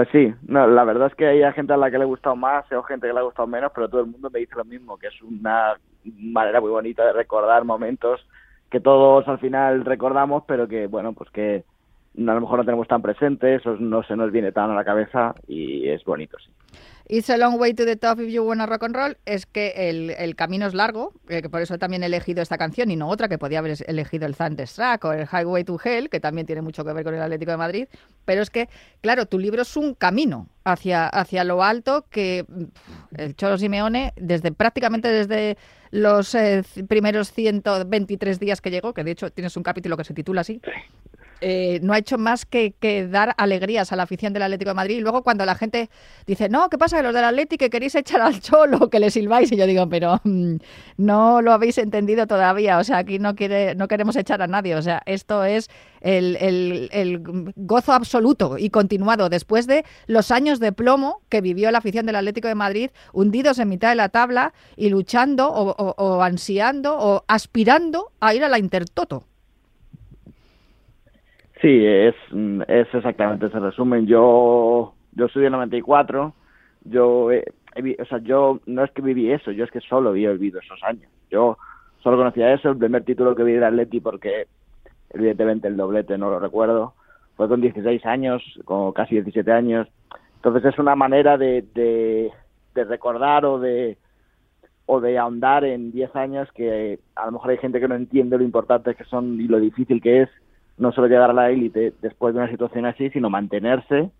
Pues 0.00 0.08
sí, 0.12 0.32
no, 0.48 0.66
la 0.66 0.84
verdad 0.84 1.08
es 1.08 1.14
que 1.14 1.26
hay 1.26 1.52
gente 1.52 1.74
a 1.74 1.76
la 1.76 1.90
que 1.90 1.98
le 1.98 2.04
ha 2.04 2.06
gustado 2.06 2.34
más, 2.34 2.64
hay 2.72 2.78
gente 2.88 3.06
que 3.06 3.12
le 3.12 3.18
ha 3.18 3.22
gustado 3.22 3.46
menos, 3.46 3.70
pero 3.74 3.86
todo 3.86 4.00
el 4.00 4.06
mundo 4.06 4.30
me 4.30 4.38
dice 4.38 4.54
lo 4.56 4.64
mismo, 4.64 4.96
que 4.96 5.08
es 5.08 5.20
una 5.20 5.78
manera 6.04 6.58
muy 6.58 6.70
bonita 6.70 7.04
de 7.04 7.12
recordar 7.12 7.66
momentos 7.66 8.26
que 8.70 8.80
todos 8.80 9.28
al 9.28 9.38
final 9.40 9.84
recordamos, 9.84 10.44
pero 10.46 10.66
que, 10.66 10.86
bueno, 10.86 11.12
pues 11.12 11.28
que 11.28 11.64
a 12.16 12.32
lo 12.32 12.40
mejor 12.40 12.60
no 12.60 12.64
tenemos 12.64 12.88
tan 12.88 13.02
presentes, 13.02 13.66
o 13.66 13.76
no 13.76 14.02
se 14.02 14.16
nos 14.16 14.32
viene 14.32 14.52
tan 14.52 14.70
a 14.70 14.74
la 14.74 14.84
cabeza 14.86 15.34
y 15.46 15.86
es 15.90 16.02
bonito, 16.02 16.38
sí. 16.38 16.50
It's 17.12 17.28
a 17.28 17.36
long 17.36 17.58
way 17.58 17.74
to 17.74 17.84
the 17.84 17.96
top 17.96 18.20
if 18.20 18.30
you 18.30 18.44
wanna 18.44 18.66
rock 18.66 18.84
and 18.84 18.94
roll. 18.94 19.16
Es 19.26 19.44
que 19.44 19.90
el, 19.90 20.36
camino 20.36 20.68
es 20.68 20.74
largo, 20.74 21.12
eh, 21.28 21.42
que 21.42 21.50
por 21.50 21.60
eso 21.60 21.76
también 21.76 22.04
he 22.04 22.06
elegido 22.06 22.40
esta 22.40 22.56
canción 22.56 22.88
y 22.92 22.94
no 22.94 23.08
otra 23.08 23.26
que 23.26 23.36
podía 23.36 23.58
haber 23.58 23.76
elegido 23.88 24.26
el 24.26 24.36
Thunderstruck 24.36 25.04
o 25.06 25.12
el 25.12 25.26
Highway 25.26 25.64
to 25.64 25.76
Hell, 25.82 26.08
que 26.08 26.20
también 26.20 26.46
tiene 26.46 26.62
mucho 26.62 26.84
que 26.84 26.92
ver 26.92 27.02
con 27.02 27.12
el 27.12 27.20
Atlético 27.20 27.50
de 27.50 27.56
Madrid, 27.56 27.88
pero 28.24 28.42
es 28.42 28.50
que, 28.50 28.68
claro, 29.00 29.26
tu 29.26 29.40
libro 29.40 29.62
es 29.62 29.76
un 29.76 29.94
camino 29.94 30.46
hacia, 30.62 31.08
hacia 31.08 31.42
lo 31.42 31.64
alto 31.64 32.06
que 32.10 32.46
el 33.16 33.34
Cholo 33.34 33.58
Simeone, 33.58 34.12
desde 34.14 34.52
prácticamente 34.52 35.08
desde 35.08 35.58
los 35.90 36.32
eh, 36.36 36.62
primeros 36.86 37.32
123 37.32 38.38
días 38.38 38.60
que 38.60 38.70
llegó, 38.70 38.94
que 38.94 39.02
de 39.02 39.10
hecho 39.10 39.32
tienes 39.32 39.56
un 39.56 39.64
capítulo 39.64 39.96
que 39.96 40.04
se 40.04 40.14
titula 40.14 40.42
así, 40.42 40.60
eh, 41.40 41.80
no 41.82 41.92
ha 41.92 41.98
hecho 41.98 42.18
más 42.18 42.46
que, 42.46 42.74
dar 43.10 43.34
alegrías 43.36 43.92
a 43.92 43.96
la 43.96 44.04
afición 44.04 44.32
del 44.32 44.42
Atlético 44.42 44.70
de 44.70 44.74
Madrid. 44.74 44.98
Y 44.98 45.00
luego 45.00 45.22
cuando 45.22 45.44
la 45.44 45.54
gente 45.54 45.90
dice, 46.26 46.48
no, 46.48 46.68
¿qué 46.68 46.78
pasa? 46.78 46.96
Que 46.96 47.02
los 47.02 47.14
del 47.14 47.24
Atlético 47.24 47.60
que 47.60 47.70
queréis 47.70 47.94
echar 47.94 48.20
al 48.22 48.40
cholo, 48.40 48.90
que 48.90 49.00
le 49.00 49.10
silbáis. 49.10 49.52
Y 49.52 49.56
yo 49.56 49.66
digo, 49.66 49.88
pero 49.88 50.20
mm, 50.24 50.56
no 50.98 51.42
lo 51.42 51.52
habéis 51.52 51.78
entendido 51.78 52.26
todavía. 52.26 52.78
O 52.78 52.84
sea, 52.84 52.98
aquí 52.98 53.18
no, 53.18 53.34
quiere, 53.34 53.74
no 53.74 53.88
queremos 53.88 54.16
echar 54.16 54.40
a 54.42 54.46
nadie. 54.46 54.74
O 54.76 54.82
sea, 54.82 55.02
esto 55.06 55.44
es 55.44 55.68
el, 56.00 56.36
el, 56.92 57.20
gozo 57.56 57.92
absoluto 57.92 58.56
y 58.58 58.70
continuado 58.70 59.28
después 59.28 59.66
de 59.66 59.84
los 60.06 60.30
años 60.30 60.60
de 60.60 60.72
plomo 60.72 61.20
que 61.28 61.40
vivió 61.40 61.70
la 61.70 61.78
afición 61.78 62.06
del 62.06 62.16
Atlético 62.16 62.48
de 62.48 62.54
Madrid, 62.54 62.90
hundidos 63.12 63.58
en 63.58 63.68
mitad 63.68 63.90
de 63.90 63.96
la 63.96 64.08
tabla 64.08 64.54
y 64.76 64.88
luchando 64.88 65.50
o, 65.52 65.74
o 65.96 66.22
ansiando 66.22 66.96
o 66.98 67.24
aspirando 67.28 68.12
a 68.20 68.34
ir 68.34 68.44
a 68.44 68.48
la 68.48 68.58
Intertoto. 68.58 69.24
Sí, 71.60 71.84
es, 71.84 72.14
es 72.68 72.94
exactamente 72.94 73.46
ese 73.46 73.58
resumen. 73.58 74.06
Yo, 74.06 74.94
yo 75.12 75.28
soy 75.28 75.42
de 75.42 75.50
94, 75.50 76.32
yo, 76.84 77.26
o 77.26 78.04
sea, 78.08 78.18
yo 78.18 78.60
no 78.66 78.82
es 78.82 78.90
que 78.92 79.02
viví 79.02 79.30
eso, 79.30 79.50
yo 79.50 79.64
es 79.64 79.70
que 79.70 79.80
solo 79.80 80.10
había 80.10 80.30
vivido 80.32 80.60
esos 80.60 80.82
años. 80.82 81.10
Yo 81.30 81.58
solo 82.02 82.16
conocía 82.16 82.54
eso, 82.54 82.70
el 82.70 82.78
primer 82.78 83.04
título 83.04 83.34
que 83.34 83.42
vi 83.42 83.52
de 83.52 83.66
Atleti 83.66 84.00
porque 84.00 84.46
evidentemente 85.10 85.68
el 85.68 85.76
doblete 85.76 86.16
no 86.16 86.30
lo 86.30 86.38
recuerdo, 86.38 86.94
fue 87.36 87.46
con 87.46 87.60
16 87.60 88.06
años, 88.06 88.42
con 88.64 88.92
casi 88.92 89.16
17 89.16 89.52
años. 89.52 89.86
Entonces 90.36 90.64
es 90.64 90.78
una 90.78 90.96
manera 90.96 91.36
de, 91.36 91.62
de, 91.74 92.30
de 92.74 92.84
recordar 92.84 93.44
o 93.44 93.58
de 93.58 93.98
o 94.86 95.00
de 95.00 95.18
ahondar 95.18 95.64
en 95.64 95.92
10 95.92 96.16
años 96.16 96.48
que 96.52 96.98
a 97.14 97.26
lo 97.26 97.32
mejor 97.32 97.50
hay 97.50 97.58
gente 97.58 97.78
que 97.78 97.86
no 97.86 97.94
entiende 97.94 98.36
lo 98.36 98.42
importante 98.42 98.96
que 98.96 99.04
son 99.04 99.40
y 99.40 99.46
lo 99.46 99.60
difícil 99.60 100.02
que 100.02 100.22
es 100.22 100.30
no 100.80 100.92
solo 100.92 101.06
llegar 101.06 101.30
a 101.30 101.34
la 101.34 101.50
élite 101.50 101.92
después 102.00 102.34
de 102.34 102.40
una 102.40 102.50
situación 102.50 102.86
así, 102.86 103.10
sino 103.10 103.30
mantenerse. 103.30 104.10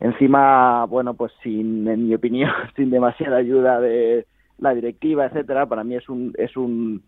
Encima, 0.00 0.84
bueno, 0.86 1.14
pues 1.14 1.32
sin, 1.42 1.86
en 1.86 2.08
mi 2.08 2.14
opinión, 2.14 2.50
sin 2.76 2.90
demasiada 2.90 3.36
ayuda 3.36 3.80
de 3.80 4.26
la 4.58 4.74
directiva, 4.74 5.26
etcétera, 5.26 5.66
para 5.66 5.84
mí 5.84 5.94
es 5.94 6.08
un, 6.08 6.34
es 6.36 6.56
un, 6.56 7.02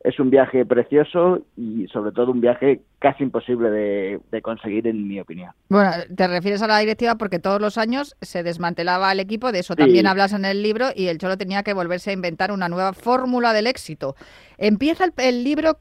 es 0.00 0.18
un 0.18 0.30
viaje 0.30 0.64
precioso 0.64 1.42
y 1.56 1.86
sobre 1.88 2.12
todo 2.12 2.32
un 2.32 2.40
viaje 2.40 2.80
casi 2.98 3.22
imposible 3.22 3.70
de, 3.70 4.42
conseguir 4.42 4.86
en 4.86 5.06
mi 5.06 5.20
opinión. 5.20 5.50
Bueno, 5.68 5.90
te 6.16 6.26
refieres 6.26 6.62
a 6.62 6.66
la 6.66 6.78
directiva 6.78 7.16
porque 7.16 7.38
todos 7.38 7.60
los 7.60 7.76
años 7.76 8.16
se 8.22 8.42
desmantelaba 8.42 9.12
el 9.12 9.20
equipo, 9.20 9.52
de 9.52 9.60
eso 9.60 9.76
también 9.76 10.06
hablas 10.06 10.32
en 10.32 10.44
el 10.44 10.62
libro 10.62 10.86
y 10.94 11.08
el 11.08 11.18
Cholo 11.18 11.36
tenía 11.36 11.62
que 11.62 11.74
volverse 11.74 12.10
a 12.10 12.14
inventar 12.14 12.50
una 12.50 12.68
nueva 12.68 12.92
fórmula 12.92 13.52
del 13.52 13.66
éxito. 13.66 14.16
Empieza 14.58 15.04
el 15.18 15.44
libro 15.44 15.78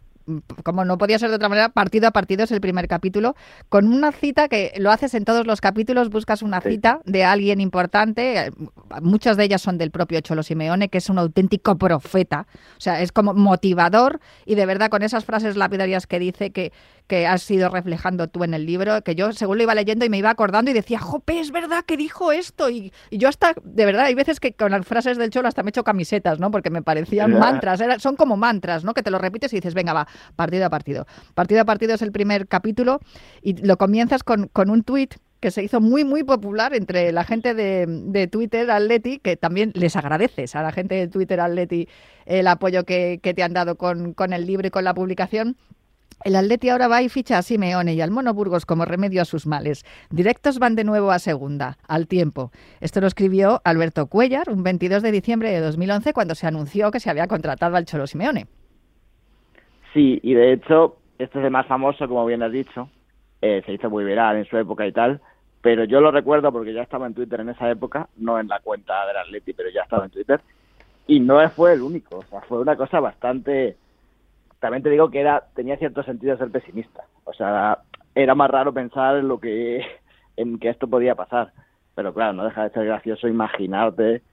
como 0.63 0.85
no 0.85 0.97
podía 0.97 1.19
ser 1.19 1.29
de 1.29 1.35
otra 1.35 1.49
manera, 1.49 1.69
partido 1.69 2.07
a 2.07 2.11
partido 2.11 2.43
es 2.43 2.51
el 2.51 2.61
primer 2.61 2.88
capítulo, 2.88 3.35
con 3.69 3.88
una 3.88 4.11
cita 4.11 4.47
que 4.47 4.73
lo 4.77 4.91
haces 4.91 5.13
en 5.13 5.25
todos 5.25 5.45
los 5.45 5.61
capítulos, 5.61 6.09
buscas 6.09 6.41
una 6.41 6.61
cita 6.61 6.99
de 7.05 7.23
alguien 7.23 7.61
importante, 7.61 8.51
muchas 9.01 9.38
de 9.38 9.43
ellas 9.43 9.61
son 9.61 9.77
del 9.77 9.91
propio 9.91 10.19
Cholo 10.21 10.43
Simeone, 10.43 10.89
que 10.89 10.97
es 10.97 11.09
un 11.09 11.19
auténtico 11.19 11.77
profeta, 11.77 12.47
o 12.77 12.81
sea, 12.81 13.01
es 13.01 13.11
como 13.11 13.33
motivador 13.33 14.19
y 14.45 14.55
de 14.55 14.65
verdad 14.65 14.89
con 14.89 15.03
esas 15.03 15.25
frases 15.25 15.57
lapidarias 15.57 16.07
que 16.07 16.19
dice 16.19 16.51
que, 16.51 16.71
que 17.07 17.27
has 17.27 17.49
ido 17.51 17.69
reflejando 17.69 18.27
tú 18.27 18.43
en 18.43 18.53
el 18.53 18.65
libro, 18.65 19.01
que 19.03 19.15
yo 19.15 19.31
según 19.33 19.57
lo 19.57 19.63
iba 19.63 19.75
leyendo 19.75 20.05
y 20.05 20.09
me 20.09 20.17
iba 20.17 20.29
acordando 20.29 20.71
y 20.71 20.73
decía, 20.73 20.99
jope, 20.99 21.39
es 21.39 21.51
verdad 21.51 21.83
que 21.85 21.97
dijo 21.97 22.31
esto. 22.31 22.69
Y, 22.69 22.91
yo 23.11 23.29
hasta, 23.29 23.53
de 23.63 23.85
verdad, 23.85 24.05
hay 24.05 24.15
veces 24.15 24.39
que 24.39 24.53
con 24.53 24.71
las 24.71 24.85
frases 24.85 25.17
del 25.17 25.29
cholo 25.29 25.47
hasta 25.47 25.63
me 25.63 25.69
he 25.69 25.71
hecho 25.71 25.83
camisetas, 25.83 26.39
¿no? 26.39 26.51
Porque 26.51 26.69
me 26.69 26.81
parecían 26.81 27.37
mantras, 27.37 27.81
son 28.01 28.15
como 28.15 28.37
mantras, 28.37 28.83
¿no? 28.83 28.93
Que 28.93 29.03
te 29.03 29.11
lo 29.11 29.19
repites 29.19 29.53
y 29.53 29.57
dices, 29.57 29.73
venga, 29.73 29.93
va, 29.93 30.07
partido 30.35 30.65
a 30.65 30.69
partido. 30.69 31.05
Partido 31.33 31.61
a 31.61 31.65
partido 31.65 31.93
es 31.93 32.01
el 32.01 32.11
primer 32.11 32.47
capítulo 32.47 32.99
y 33.41 33.53
lo 33.65 33.77
comienzas 33.77 34.23
con, 34.23 34.47
con 34.47 34.69
un 34.69 34.83
tuit 34.83 35.15
que 35.39 35.51
se 35.51 35.63
hizo 35.63 35.79
muy, 35.79 36.03
muy 36.03 36.23
popular 36.23 36.73
entre 36.73 37.11
la 37.11 37.23
gente 37.23 37.53
de, 37.53 37.85
de, 37.87 38.27
Twitter 38.27 38.71
Atleti, 38.71 39.19
que 39.19 39.37
también 39.37 39.71
les 39.75 39.95
agradeces 39.95 40.55
a 40.55 40.63
la 40.63 40.71
gente 40.71 40.95
de 40.95 41.07
Twitter 41.07 41.39
Atleti 41.39 41.87
el 42.25 42.47
apoyo 42.47 42.83
que, 42.83 43.19
que 43.21 43.35
te 43.35 43.43
han 43.43 43.53
dado 43.53 43.75
con, 43.75 44.13
con 44.13 44.33
el 44.33 44.47
libro 44.47 44.67
y 44.67 44.71
con 44.71 44.83
la 44.83 44.95
publicación. 44.95 45.55
El 46.23 46.36
Atleti 46.36 46.69
ahora 46.69 46.88
va 46.88 47.01
y 47.01 47.10
ficha 47.10 47.38
a 47.38 47.41
Simeone 47.41 47.93
y 47.93 48.01
al 48.01 48.12
Mono 48.12 48.34
Burgos 48.34 48.65
como 48.65 48.86
remedio 48.86 49.21
a 49.21 49.25
sus 49.25 49.45
males. 49.45 49.84
Directos 50.10 50.60
van 50.60 50.75
de 50.75 50.84
nuevo 50.84 51.12
a 51.12 51.19
segunda, 51.19 51.78
al 51.88 52.08
tiempo. 52.08 52.51
Esto 52.82 53.01
lo 53.01 53.08
escribió 53.08 53.62
Alberto 53.63 54.08
Cuellar 54.08 54.49
un 54.49 54.63
22 54.63 55.04
de 55.04 55.12
diciembre 55.12 55.51
de 55.51 55.60
2011 55.60 56.13
cuando 56.13 56.36
se 56.36 56.47
anunció 56.47 56.91
que 56.91 56.99
se 56.99 57.10
había 57.10 57.28
contratado 57.28 57.75
al 57.75 57.86
Cholo 57.86 58.08
Simeone. 58.08 58.47
Sí, 59.93 60.19
y 60.23 60.34
de 60.34 60.54
hecho, 60.54 60.97
este 61.19 61.39
es 61.39 61.45
el 61.45 61.51
más 61.51 61.67
famoso, 61.67 62.08
como 62.08 62.25
bien 62.25 62.43
has 62.43 62.51
dicho. 62.51 62.89
Eh, 63.41 63.62
se 63.65 63.73
hizo 63.73 63.89
muy 63.89 64.04
viral 64.04 64.38
en 64.38 64.45
su 64.45 64.58
época 64.58 64.88
y 64.88 64.91
tal. 64.91 65.21
Pero 65.62 65.84
yo 65.84 65.99
lo 65.99 66.12
recuerdo 66.12 66.51
porque 66.51 66.73
ya 66.73 66.84
estaba 66.84 67.08
en 67.08 67.13
Twitter 67.13 67.39
en 67.39 67.49
esa 67.49 67.69
época, 67.71 68.08
no 68.17 68.39
en 68.39 68.47
la 68.47 68.60
cuenta 68.60 69.06
del 69.08 69.17
Atleti, 69.17 69.54
pero 69.54 69.69
ya 69.69 69.82
estaba 69.82 70.06
en 70.06 70.12
Twitter. 70.12 70.39
Y 71.08 71.19
no 71.19 71.47
fue 71.49 71.73
el 71.73 71.82
único, 71.82 72.19
o 72.19 72.23
sea, 72.23 72.41
fue 72.41 72.60
una 72.60 72.75
cosa 72.75 72.99
bastante 72.99 73.75
también 74.65 74.82
te 74.82 74.89
digo 74.89 75.12
que 75.12 75.19
era 75.19 75.43
tenía 75.54 75.78
cierto 75.78 76.01
sentido 76.01 76.36
ser 76.38 76.49
pesimista. 76.49 77.04
O 77.25 77.34
sea, 77.34 77.84
era 78.15 78.34
más 78.34 78.49
raro 78.49 78.73
pensar 78.73 79.15
en 79.15 79.28
lo 79.28 79.39
que 79.39 79.86
en 80.38 80.58
que 80.58 80.69
esto 80.69 80.88
podía 80.88 81.13
pasar. 81.13 81.51
Pero 81.93 82.15
claro, 82.15 82.34
no 82.34 82.45
deja 82.45 82.63
de 82.63 82.71
ser 82.71 82.86
gracioso 82.86 83.28
imaginarte 83.28 84.23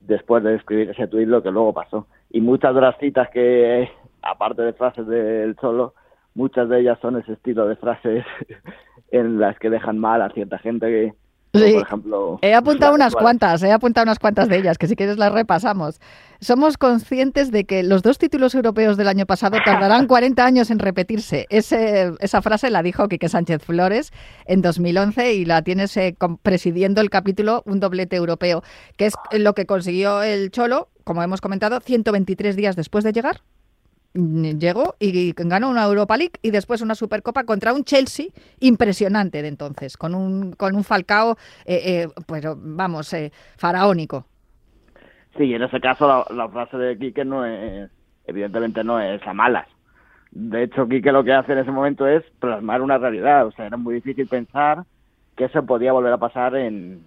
después 0.00 0.42
de 0.42 0.54
escribir 0.54 0.88
ese 0.88 1.06
tuit 1.06 1.28
lo 1.28 1.42
que 1.42 1.50
luego 1.50 1.74
pasó. 1.74 2.06
Y 2.30 2.40
muchas 2.40 2.74
de 2.74 2.80
las 2.80 2.96
citas 2.96 3.28
que, 3.28 3.90
aparte 4.22 4.62
de 4.62 4.72
frases 4.72 5.06
del 5.06 5.54
solo, 5.60 5.92
muchas 6.34 6.66
de 6.70 6.80
ellas 6.80 6.98
son 7.02 7.18
ese 7.18 7.34
estilo 7.34 7.68
de 7.68 7.76
frases 7.76 8.24
en 9.10 9.38
las 9.38 9.58
que 9.58 9.68
dejan 9.68 9.98
mal 9.98 10.22
a 10.22 10.30
cierta 10.30 10.56
gente 10.56 10.86
que, 10.86 11.14
por 11.60 11.82
ejemplo, 11.82 12.38
he 12.42 12.54
apuntado 12.54 12.94
unas 12.94 13.14
cuantas, 13.14 13.62
he 13.62 13.72
apuntado 13.72 14.04
unas 14.04 14.18
cuantas 14.18 14.48
de 14.48 14.58
ellas, 14.58 14.78
que 14.78 14.86
si 14.86 14.96
quieres 14.96 15.18
las 15.18 15.32
repasamos. 15.32 16.00
Somos 16.40 16.76
conscientes 16.76 17.50
de 17.50 17.64
que 17.64 17.82
los 17.82 18.02
dos 18.02 18.18
títulos 18.18 18.54
europeos 18.54 18.96
del 18.96 19.08
año 19.08 19.24
pasado 19.24 19.58
tardarán 19.64 20.06
40 20.08 20.44
años 20.44 20.70
en 20.70 20.78
repetirse. 20.78 21.46
esa 21.50 22.42
frase 22.42 22.70
la 22.70 22.82
dijo 22.82 23.08
Quique 23.08 23.28
Sánchez 23.28 23.62
Flores 23.62 24.12
en 24.46 24.60
2011 24.60 25.34
y 25.34 25.44
la 25.44 25.62
tienes 25.62 25.96
eh, 25.96 26.16
presidiendo 26.42 27.00
el 27.00 27.10
capítulo 27.10 27.62
Un 27.66 27.80
doblete 27.80 28.16
europeo, 28.16 28.62
que 28.96 29.06
es 29.06 29.14
lo 29.32 29.54
que 29.54 29.66
consiguió 29.66 30.22
el 30.22 30.50
Cholo, 30.50 30.88
como 31.04 31.22
hemos 31.22 31.40
comentado, 31.40 31.80
123 31.80 32.56
días 32.56 32.76
después 32.76 33.04
de 33.04 33.12
llegar. 33.12 33.42
Llegó 34.14 34.94
y 35.00 35.32
ganó 35.36 35.68
una 35.68 35.84
Europa 35.84 36.16
League 36.16 36.34
y 36.42 36.50
después 36.50 36.80
una 36.82 36.94
Supercopa 36.94 37.44
contra 37.44 37.74
un 37.74 37.84
Chelsea 37.84 38.26
impresionante 38.60 39.42
de 39.42 39.48
entonces, 39.48 39.96
con 39.96 40.14
un, 40.14 40.52
con 40.52 40.76
un 40.76 40.84
Falcao, 40.84 41.36
eh, 41.66 41.80
eh, 41.84 42.08
pues 42.26 42.46
vamos, 42.56 43.12
eh, 43.12 43.32
faraónico. 43.56 44.26
Sí, 45.36 45.52
en 45.52 45.62
ese 45.62 45.80
caso 45.80 46.26
la, 46.30 46.48
frase 46.48 46.76
de 46.76 46.96
Quique 46.96 47.24
no 47.24 47.44
es, 47.44 47.90
evidentemente 48.26 48.84
no 48.84 49.00
es 49.00 49.20
a 49.26 49.34
malas. 49.34 49.66
De 50.30 50.62
hecho, 50.62 50.88
Quique 50.88 51.10
lo 51.10 51.24
que 51.24 51.32
hace 51.32 51.52
en 51.52 51.58
ese 51.58 51.72
momento 51.72 52.06
es 52.06 52.22
plasmar 52.38 52.82
una 52.82 52.98
realidad. 52.98 53.46
O 53.46 53.52
sea, 53.52 53.66
era 53.66 53.76
muy 53.76 53.94
difícil 53.94 54.28
pensar 54.28 54.84
que 55.36 55.46
eso 55.46 55.64
podía 55.66 55.92
volver 55.92 56.12
a 56.12 56.18
pasar 56.18 56.54
en, 56.54 57.02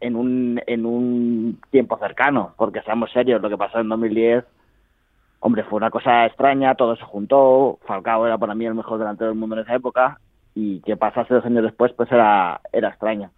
en, 0.00 0.16
un, 0.16 0.62
en 0.66 0.86
un 0.86 1.60
tiempo 1.70 1.98
cercano, 1.98 2.54
porque 2.56 2.80
seamos 2.82 3.12
serios, 3.12 3.42
lo 3.42 3.50
que 3.50 3.58
pasó 3.58 3.80
en 3.80 3.88
2010, 3.90 4.44
hombre, 5.40 5.64
fue 5.64 5.78
una 5.78 5.90
cosa 5.90 6.26
extraña, 6.26 6.74
todo 6.74 6.96
se 6.96 7.04
juntó, 7.04 7.78
Falcao 7.86 8.26
era 8.26 8.38
para 8.38 8.54
mí 8.54 8.66
el 8.66 8.74
mejor 8.74 8.98
delantero 8.98 9.30
del 9.30 9.38
mundo 9.38 9.56
en 9.56 9.62
esa 9.62 9.74
época, 9.74 10.20
y 10.54 10.80
que 10.80 10.96
pasase 10.96 11.34
dos 11.34 11.44
años 11.44 11.64
después, 11.64 11.92
pues 11.92 12.10
era, 12.12 12.60
era 12.72 12.90
extraño. 12.90 13.30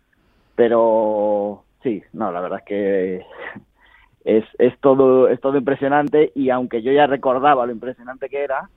Pero 0.54 1.64
sí, 1.82 2.02
no, 2.12 2.30
la 2.32 2.40
verdad 2.40 2.58
es 2.58 2.64
que 2.64 3.26
es, 4.24 4.44
es, 4.58 4.78
todo, 4.80 5.28
es 5.28 5.40
todo 5.40 5.56
impresionante 5.56 6.32
y 6.34 6.50
aunque 6.50 6.82
yo 6.82 6.92
ya 6.92 7.06
recordaba 7.06 7.66
lo 7.66 7.72
impresionante 7.72 8.28
que 8.28 8.42
era, 8.42 8.68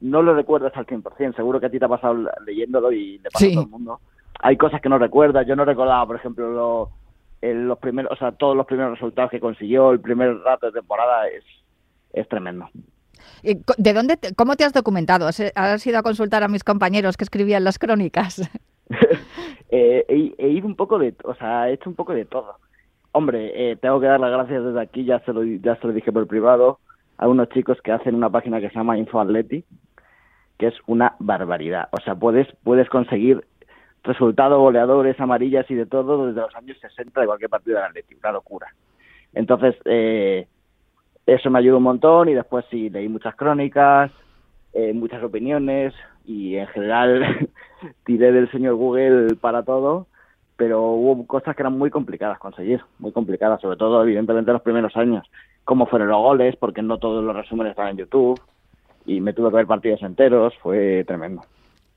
no 0.00 0.22
lo 0.22 0.34
recuerdas 0.34 0.76
al 0.76 0.86
100%. 0.86 1.34
Seguro 1.34 1.60
que 1.60 1.66
a 1.66 1.70
ti 1.70 1.78
te 1.78 1.84
ha 1.86 1.88
pasado 1.88 2.28
leyéndolo 2.44 2.92
y 2.92 3.18
le 3.18 3.30
pasa 3.30 3.46
a 3.46 3.52
todo 3.52 3.62
el 3.62 3.70
mundo. 3.70 4.00
Hay 4.40 4.56
cosas 4.56 4.80
que 4.82 4.88
no 4.88 4.98
recuerdas. 4.98 5.46
Yo 5.46 5.56
no 5.56 5.64
recordaba, 5.64 6.06
por 6.06 6.16
ejemplo, 6.16 6.90
los 7.40 7.78
primeros, 7.78 8.12
o 8.12 8.16
sea, 8.16 8.32
todos 8.32 8.56
los 8.56 8.66
primeros 8.66 8.92
resultados 8.92 9.30
que 9.30 9.40
consiguió, 9.40 9.92
el 9.92 10.00
primer 10.00 10.38
rato 10.40 10.66
de 10.66 10.72
temporada 10.72 11.28
es, 11.28 11.44
es 12.14 12.28
tremendo. 12.28 12.68
¿De 13.42 13.92
dónde, 13.92 14.18
cómo 14.36 14.56
te 14.56 14.64
has 14.64 14.72
documentado? 14.72 15.26
¿Has, 15.26 15.86
ido 15.86 15.98
a 15.98 16.02
consultar 16.02 16.42
a 16.42 16.48
mis 16.48 16.64
compañeros 16.64 17.16
que 17.16 17.24
escribían 17.24 17.64
las 17.64 17.78
crónicas? 17.78 18.50
Eh, 19.76 20.34
he, 20.38 20.48
ido 20.50 20.68
un 20.68 20.76
poco 20.76 21.00
de, 21.00 21.16
o 21.24 21.34
sea, 21.34 21.68
he 21.68 21.72
hecho 21.72 21.90
un 21.90 21.96
poco 21.96 22.12
de 22.12 22.26
todo. 22.26 22.58
Hombre, 23.10 23.72
eh, 23.72 23.76
tengo 23.76 23.98
que 23.98 24.06
dar 24.06 24.20
las 24.20 24.30
gracias 24.30 24.62
desde 24.62 24.80
aquí, 24.80 25.04
ya 25.04 25.18
se 25.20 25.32
lo, 25.32 25.42
ya 25.42 25.74
se 25.76 25.88
lo 25.88 25.92
dije 25.92 26.12
por 26.12 26.28
privado, 26.28 26.78
a 27.16 27.26
unos 27.26 27.48
chicos 27.48 27.80
que 27.82 27.90
hacen 27.90 28.14
una 28.14 28.30
página 28.30 28.60
que 28.60 28.68
se 28.68 28.76
llama 28.76 28.98
InfoAtleti, 28.98 29.64
que 30.58 30.66
es 30.68 30.74
una 30.86 31.16
barbaridad. 31.18 31.88
O 31.90 32.00
sea, 32.04 32.14
puedes, 32.14 32.46
puedes 32.62 32.88
conseguir 32.88 33.44
resultados 34.04 34.60
goleadores, 34.60 35.18
amarillas 35.18 35.68
y 35.68 35.74
de 35.74 35.86
todo 35.86 36.28
desde 36.28 36.42
los 36.42 36.54
años 36.54 36.76
60 36.80 37.22
de 37.22 37.26
cualquier 37.26 37.50
partido 37.50 37.76
del 37.76 37.86
Atleti, 37.86 38.14
una 38.14 38.32
locura. 38.32 38.68
Entonces, 39.32 39.74
eh, 39.86 40.46
eso 41.26 41.50
me 41.50 41.58
ayudó 41.58 41.78
un 41.78 41.84
montón 41.84 42.28
y 42.28 42.34
después 42.34 42.64
sí, 42.70 42.90
leí 42.90 43.08
muchas 43.08 43.34
crónicas, 43.34 44.10
eh, 44.72 44.92
muchas 44.92 45.22
opiniones 45.22 45.94
y 46.26 46.56
en 46.56 46.66
general 46.68 47.50
tiré 48.04 48.32
del 48.32 48.50
señor 48.50 48.74
Google 48.74 49.34
para 49.36 49.62
todo, 49.62 50.06
pero 50.56 50.82
hubo 50.92 51.26
cosas 51.26 51.56
que 51.56 51.62
eran 51.62 51.78
muy 51.78 51.90
complicadas 51.90 52.38
conseguir, 52.38 52.82
muy 52.98 53.12
complicadas, 53.12 53.60
sobre 53.60 53.76
todo 53.76 54.02
evidentemente 54.02 54.52
los 54.52 54.62
primeros 54.62 54.96
años, 54.96 55.26
cómo 55.64 55.86
fueron 55.86 56.08
los 56.08 56.18
goles, 56.20 56.56
porque 56.56 56.82
no 56.82 56.98
todos 56.98 57.24
los 57.24 57.34
resúmenes 57.34 57.70
están 57.70 57.88
en 57.88 57.98
YouTube 57.98 58.40
y 59.06 59.20
me 59.20 59.32
tuve 59.32 59.50
que 59.50 59.56
ver 59.56 59.66
partidos 59.66 60.02
enteros, 60.02 60.54
fue 60.62 61.04
tremendo. 61.06 61.42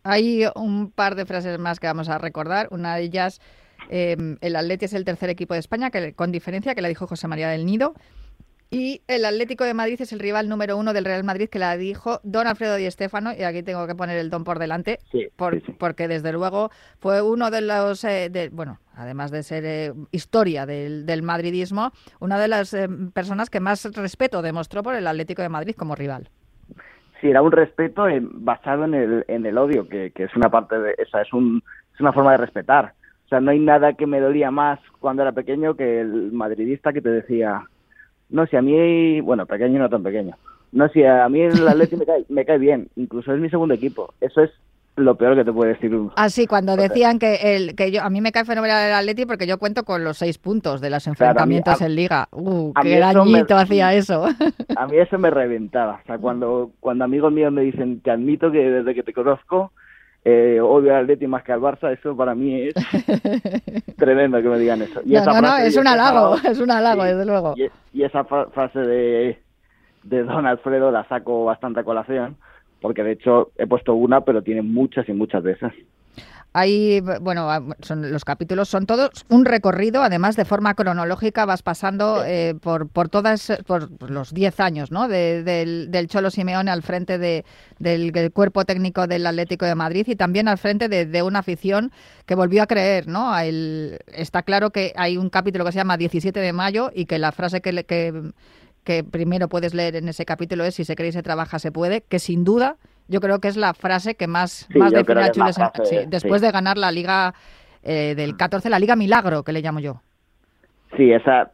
Hay 0.03 0.43
un 0.55 0.91
par 0.91 1.15
de 1.15 1.25
frases 1.25 1.59
más 1.59 1.79
que 1.79 1.87
vamos 1.87 2.09
a 2.09 2.17
recordar. 2.17 2.67
Una 2.71 2.95
de 2.95 3.03
ellas, 3.03 3.41
em, 3.89 4.37
el 4.41 4.55
Atleti 4.55 4.85
es 4.85 4.93
el 4.93 5.03
tercer 5.03 5.29
equipo 5.29 5.53
de 5.53 5.59
España, 5.59 5.89
que 5.89 6.13
con 6.13 6.31
diferencia, 6.31 6.75
que 6.75 6.81
la 6.81 6.87
dijo 6.87 7.07
José 7.07 7.27
María 7.27 7.49
del 7.49 7.65
Nido. 7.65 7.93
Y 8.69 9.01
el 9.07 9.23
Atlético 9.23 9.63
de 9.63 9.73
Madrid 9.73 10.01
es 10.01 10.11
el 10.11 10.19
rival 10.19 10.49
número 10.49 10.75
uno 10.75 10.91
del 10.91 11.05
Real 11.05 11.23
Madrid, 11.23 11.49
que 11.49 11.59
la 11.59 11.77
dijo 11.77 12.19
Don 12.23 12.47
Alfredo 12.47 12.75
Di 12.75 12.89
Stéfano, 12.91 13.31
y 13.33 13.43
aquí 13.43 13.63
tengo 13.63 13.87
que 13.87 13.95
poner 13.95 14.17
el 14.17 14.29
don 14.29 14.43
por 14.43 14.59
delante, 14.59 14.99
porque 15.77 16.07
desde 16.09 16.33
luego 16.33 16.69
fue 16.99 17.21
uno 17.21 17.49
de 17.49 17.61
los, 17.61 18.03
eh, 18.03 18.49
bueno, 18.51 18.79
además 18.93 19.31
de 19.31 19.43
ser 19.43 19.63
eh, 19.65 19.93
historia 20.11 20.65
del, 20.65 21.23
madridismo, 21.23 21.91
una 22.19 22.37
de 22.37 22.49
las 22.49 22.73
eh, 22.73 22.89
personas 23.13 23.49
que 23.49 23.61
más 23.61 23.85
respeto 23.95 24.41
demostró 24.41 24.83
por 24.83 24.95
el 24.95 25.07
Atlético 25.07 25.41
de 25.41 25.49
Madrid 25.49 25.75
como 25.75 25.95
rival. 25.95 26.29
Sí, 27.21 27.29
era 27.29 27.41
un 27.41 27.51
respeto 27.51 28.05
basado 28.21 28.83
en 28.83 28.93
el, 28.93 29.25
en 29.29 29.45
el 29.45 29.57
odio, 29.57 29.87
que, 29.87 30.11
que 30.11 30.25
es 30.25 30.35
una 30.35 30.49
parte 30.49 30.77
de 30.77 30.93
esa, 30.97 31.21
es, 31.21 31.31
un, 31.31 31.63
es 31.93 31.99
una 32.01 32.11
forma 32.11 32.31
de 32.31 32.37
respetar. 32.37 32.93
O 33.25 33.29
sea, 33.29 33.39
no 33.39 33.51
hay 33.51 33.59
nada 33.59 33.93
que 33.93 34.05
me 34.05 34.19
dolía 34.19 34.51
más 34.51 34.79
cuando 34.99 35.21
era 35.21 35.31
pequeño 35.31 35.75
que 35.75 36.01
el 36.01 36.31
madridista 36.31 36.93
que 36.93 37.01
te 37.01 37.09
decía, 37.09 37.63
no, 38.29 38.45
si 38.47 38.55
a 38.55 38.61
mí, 38.61 39.21
bueno, 39.21 39.45
pequeño 39.45 39.79
no 39.79 39.89
tan 39.89 40.03
pequeño. 40.03 40.35
No, 40.71 40.89
si 40.89 41.03
a 41.03 41.27
mí 41.29 41.41
el 41.41 41.67
Atleti 41.67 41.95
me 41.95 42.05
cae, 42.05 42.25
me 42.29 42.45
cae 42.45 42.57
bien, 42.57 42.89
incluso 42.95 43.33
es 43.33 43.39
mi 43.39 43.49
segundo 43.49 43.73
equipo. 43.73 44.13
Eso 44.21 44.41
es 44.41 44.51
lo 44.97 45.15
peor 45.15 45.35
que 45.35 45.45
te 45.45 45.53
puede 45.53 45.73
decir. 45.73 45.91
Ah, 46.15 46.29
sí, 46.29 46.47
cuando 46.47 46.75
decían 46.75 47.19
que, 47.19 47.55
el, 47.55 47.75
que 47.75 47.91
yo, 47.91 48.01
a 48.01 48.09
mí 48.09 48.19
me 48.19 48.31
cae 48.31 48.45
fenomenal 48.45 48.87
el 48.87 48.93
Atleti 48.93 49.25
porque 49.25 49.45
yo 49.45 49.59
cuento 49.59 49.83
con 49.83 50.03
los 50.03 50.17
seis 50.17 50.37
puntos 50.39 50.81
de 50.81 50.89
los 50.89 51.05
enfrentamientos 51.05 51.81
en 51.81 51.95
Liga. 51.95 52.27
Uh, 52.31 52.73
qué 52.81 52.97
dañito 52.99 53.55
hacía 53.55 53.93
eso. 53.93 54.25
A 54.75 54.87
mí 54.87 54.97
eso 54.97 55.17
me 55.19 55.29
reventaba. 55.29 56.01
O 56.03 56.07
sea, 56.07 56.17
cuando, 56.17 56.71
cuando 56.79 57.05
amigos 57.05 57.31
míos 57.31 57.53
me 57.53 57.61
dicen, 57.61 58.01
te 58.01 58.09
admito 58.11 58.51
que 58.51 58.59
desde 58.69 58.95
que 58.95 59.03
te 59.03 59.13
conozco 59.13 59.71
eh, 60.29 60.59
odio 60.59 60.93
al 60.93 61.03
Atleti 61.03 61.25
más 61.25 61.41
que 61.41 61.53
al 61.53 61.61
Barça, 61.61 61.89
eso 61.89 62.13
para 62.17 62.35
mí 62.35 62.63
es 62.63 62.73
tremendo 63.95 64.41
que 64.41 64.49
me 64.49 64.59
digan 64.59 64.81
eso. 64.81 64.99
Y 65.05 65.13
no, 65.13 65.41
no, 65.41 65.57
es 65.57 65.77
un 65.77 65.87
halago, 65.87 66.35
es 66.35 66.59
un 66.59 66.69
halago, 66.69 67.05
desde 67.05 67.25
luego. 67.25 67.55
Y, 67.93 68.03
esa 68.03 68.25
frase 68.25 68.79
de, 68.79 69.39
de 70.03 70.23
Don 70.23 70.45
Alfredo 70.45 70.91
la 70.91 71.07
saco 71.07 71.45
bastante 71.45 71.79
a 71.79 71.85
colación, 71.85 72.35
porque 72.81 73.03
de 73.03 73.13
hecho 73.13 73.51
he 73.57 73.67
puesto 73.67 73.95
una, 73.95 74.19
pero 74.19 74.41
tiene 74.41 74.61
muchas 74.63 75.07
y 75.07 75.13
muchas 75.13 75.43
de 75.43 75.53
esas. 75.53 75.73
Hay, 76.53 77.01
bueno, 77.01 77.51
ah, 77.51 77.61
son, 77.81 78.11
los 78.11 78.25
capítulos 78.25 78.67
son 78.67 78.87
todos 78.87 79.25
un 79.29 79.45
recorrido, 79.45 80.01
además 80.01 80.35
de 80.35 80.43
forma 80.43 80.73
cronológica 80.73 81.45
vas 81.45 81.61
pasando 81.61 82.23
eh, 82.25 82.55
por, 82.59 82.87
por 82.87 83.09
todas, 83.09 83.53
por 83.67 84.09
los 84.09 84.33
10 84.33 84.59
años 84.61 84.91
¿no? 84.91 85.07
del, 85.07 85.45
del, 85.91 86.07
Cholo 86.07 86.31
Simeone 86.31 86.71
al 86.71 86.81
frente 86.81 87.19
de, 87.19 87.45
del, 87.77 88.31
cuerpo 88.31 88.65
técnico 88.65 89.05
del 89.05 89.27
Atlético 89.27 89.65
de 89.65 89.75
Madrid 89.75 90.07
y 90.07 90.15
también 90.15 90.47
al 90.47 90.57
frente 90.57 90.89
de, 90.89 91.21
una 91.21 91.39
afición 91.39 91.91
que 92.25 92.33
volvió 92.33 92.63
a 92.63 92.67
creer, 92.67 93.07
¿no? 93.07 93.37
El, 93.37 93.99
está 94.07 94.41
claro 94.41 94.71
que 94.71 94.93
hay 94.95 95.17
un 95.17 95.29
capítulo 95.29 95.63
que 95.63 95.73
se 95.73 95.77
llama 95.77 95.97
17 95.97 96.39
de 96.39 96.53
mayo 96.53 96.91
y 96.91 97.05
que 97.05 97.19
la 97.19 97.31
frase 97.33 97.61
que, 97.61 97.83
que, 97.83 98.31
que 98.83 99.03
primero 99.03 99.47
puedes 99.47 99.75
leer 99.75 99.95
en 99.95 100.07
ese 100.09 100.25
capítulo 100.25 100.63
es 100.63 100.73
si 100.73 100.85
se 100.85 100.95
cree 100.95 101.09
y 101.09 101.11
se 101.13 101.21
trabaja 101.21 101.59
se 101.59 101.71
puede, 101.71 102.01
que 102.01 102.17
sin 102.17 102.43
duda 102.43 102.77
yo 103.07 103.19
creo 103.19 103.39
que 103.39 103.47
es 103.47 103.57
la 103.57 103.73
frase 103.73 104.15
que 104.15 104.27
más, 104.27 104.67
más 104.75 104.91
define 104.91 105.23
a 105.23 105.31
Chules 105.31 105.57
después 106.07 106.41
de 106.41 106.51
ganar 106.51 106.77
la 106.77 106.91
Liga 106.91 107.33
eh, 107.83 108.15
del 108.15 108.35
14, 108.35 108.69
la 108.69 108.79
Liga 108.79 108.95
Milagro, 108.95 109.43
que 109.43 109.53
le 109.53 109.61
llamo 109.61 109.79
yo. 109.79 110.01
Sí, 110.95 111.11
esa, 111.11 111.51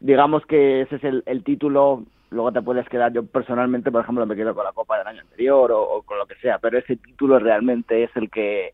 digamos 0.00 0.44
que 0.46 0.82
ese 0.82 0.96
es 0.96 1.04
el, 1.04 1.44
título 1.44 2.04
luego 2.30 2.52
te 2.52 2.62
puedes 2.62 2.88
quedar, 2.88 3.12
yo 3.12 3.24
personalmente, 3.24 3.90
por 3.90 4.02
ejemplo, 4.02 4.26
me 4.26 4.36
quedo 4.36 4.54
con 4.54 4.64
la 4.64 4.72
Copa 4.72 4.98
del 4.98 5.06
año 5.06 5.20
anterior 5.22 5.72
o, 5.72 6.02
con 6.02 6.18
lo 6.18 6.26
que 6.26 6.34
sea, 6.36 6.58
pero 6.58 6.78
ese 6.78 6.96
título 6.96 7.38
realmente 7.38 8.04
es 8.04 8.10
el 8.16 8.30
que 8.30 8.72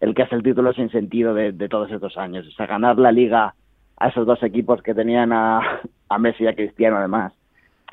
el 0.00 0.14
que 0.14 0.22
es 0.22 0.32
el 0.32 0.44
título 0.44 0.72
sin 0.72 0.90
sentido 0.90 1.34
de, 1.34 1.52
todos 1.68 1.90
estos 1.90 2.16
años. 2.16 2.46
O 2.46 2.50
sea, 2.52 2.66
ganar 2.66 2.98
la 2.98 3.10
liga 3.10 3.54
a 3.96 4.08
esos 4.08 4.26
dos 4.26 4.40
equipos 4.44 4.80
que 4.80 4.94
tenían 4.94 5.32
a, 5.32 5.80
a 6.08 6.18
Messi 6.18 6.44
y 6.44 6.46
a 6.46 6.54
Cristiano 6.54 6.98
además, 6.98 7.32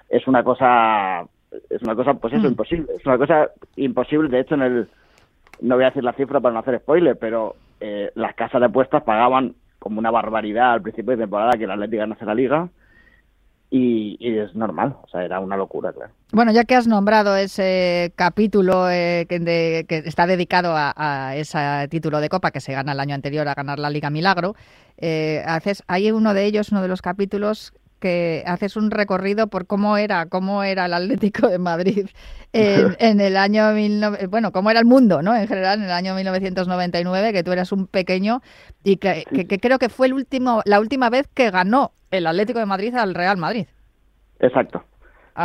es 0.10 0.28
una 0.28 0.44
cosa 0.44 1.26
es 1.70 1.82
una 1.82 1.96
cosa, 1.96 2.14
pues 2.14 2.34
eso, 2.34 2.44
mm. 2.44 2.52
imposible. 2.52 2.94
Es 2.98 3.06
una 3.06 3.18
cosa 3.18 3.50
imposible. 3.76 4.30
De 4.30 4.40
hecho, 4.40 4.56
en 4.56 4.62
el. 4.62 4.88
No 5.62 5.76
voy 5.76 5.86
a 5.86 5.88
decir 5.88 6.04
la 6.04 6.14
cifra 6.14 6.40
para 6.40 6.54
no 6.54 6.60
hacer 6.60 6.80
spoiler, 6.80 7.18
pero 7.18 7.56
eh, 7.80 8.12
las 8.16 8.36
casas 8.36 8.60
de 8.60 8.68
apuestas 8.68 9.04
pagaban 9.04 9.56
como 9.80 10.00
una 10.00 10.12
barbaridad 10.12 10.74
al 10.74 10.82
principio 10.82 11.12
de 11.12 11.24
temporada 11.24 11.58
que 11.58 11.66
el 11.66 11.72
Atlético 11.72 12.00
ganase 12.00 12.26
la 12.26 12.36
liga. 12.36 12.70
Y, 13.72 14.18
es 14.22 14.56
normal, 14.56 14.96
o 15.04 15.08
sea, 15.08 15.26
era 15.26 15.40
una 15.40 15.58
locura, 15.58 15.92
claro. 15.92 16.12
Bueno, 16.32 16.54
ya 16.54 16.64
que 16.64 16.76
has 16.76 16.88
nombrado 16.88 17.36
ese 17.36 18.14
capítulo 18.16 18.90
eh, 18.90 19.26
que, 19.28 19.86
está 19.90 20.28
dedicado 20.28 20.74
a, 20.76 21.36
ese 21.36 21.60
título 21.90 22.22
de 22.22 22.30
Copa 22.30 22.52
que 22.52 22.62
se 22.62 22.74
gana 22.74 22.94
el 22.94 23.00
año 23.00 23.16
anterior 23.16 23.48
a 23.48 23.54
ganar 23.54 23.80
la 23.80 23.90
Liga 23.90 24.10
Milagro, 24.10 24.56
eh, 24.98 25.44
haces, 25.46 25.84
hay 25.88 26.12
uno 26.12 26.34
de 26.34 26.46
ellos, 26.46 26.72
uno 26.72 26.82
de 26.82 26.88
los 26.88 27.02
capítulos 27.02 27.74
que 28.06 28.44
haces 28.46 28.76
un 28.76 28.92
recorrido 28.92 29.48
por 29.48 29.66
cómo 29.66 29.98
era, 29.98 30.28
cómo 30.28 30.62
era 30.62 30.86
el 30.86 30.94
Atlético 30.94 31.48
de 31.48 31.58
Madrid 31.58 32.06
en, 32.54 33.20
el 33.20 33.36
año 33.36 33.72
bueno, 34.30 34.52
cómo 34.52 34.70
era 34.70 34.80
el 34.80 34.86
mundo, 34.86 35.24
¿no? 35.24 35.36
En 35.36 35.48
general, 35.48 35.80
en 35.80 35.86
el 35.86 35.92
año 35.92 36.14
1999, 36.14 37.34
que 37.34 37.44
tú 37.44 37.52
eras 37.52 37.72
un 37.72 37.88
pequeño 37.88 38.42
y 38.84 38.98
que, 38.98 39.24
creo 39.60 39.80
que 39.80 39.90
fue 39.90 40.06
el 40.06 40.14
último, 40.14 40.62
la 40.66 40.80
última 40.80 41.10
vez 41.10 41.28
que 41.34 41.50
ganó 41.50 41.94
el 42.12 42.28
Atlético 42.28 42.60
de 42.60 42.68
Madrid 42.68 42.94
al 42.94 43.16
Real 43.16 43.38
Madrid. 43.38 43.66
Exacto. 44.40 44.84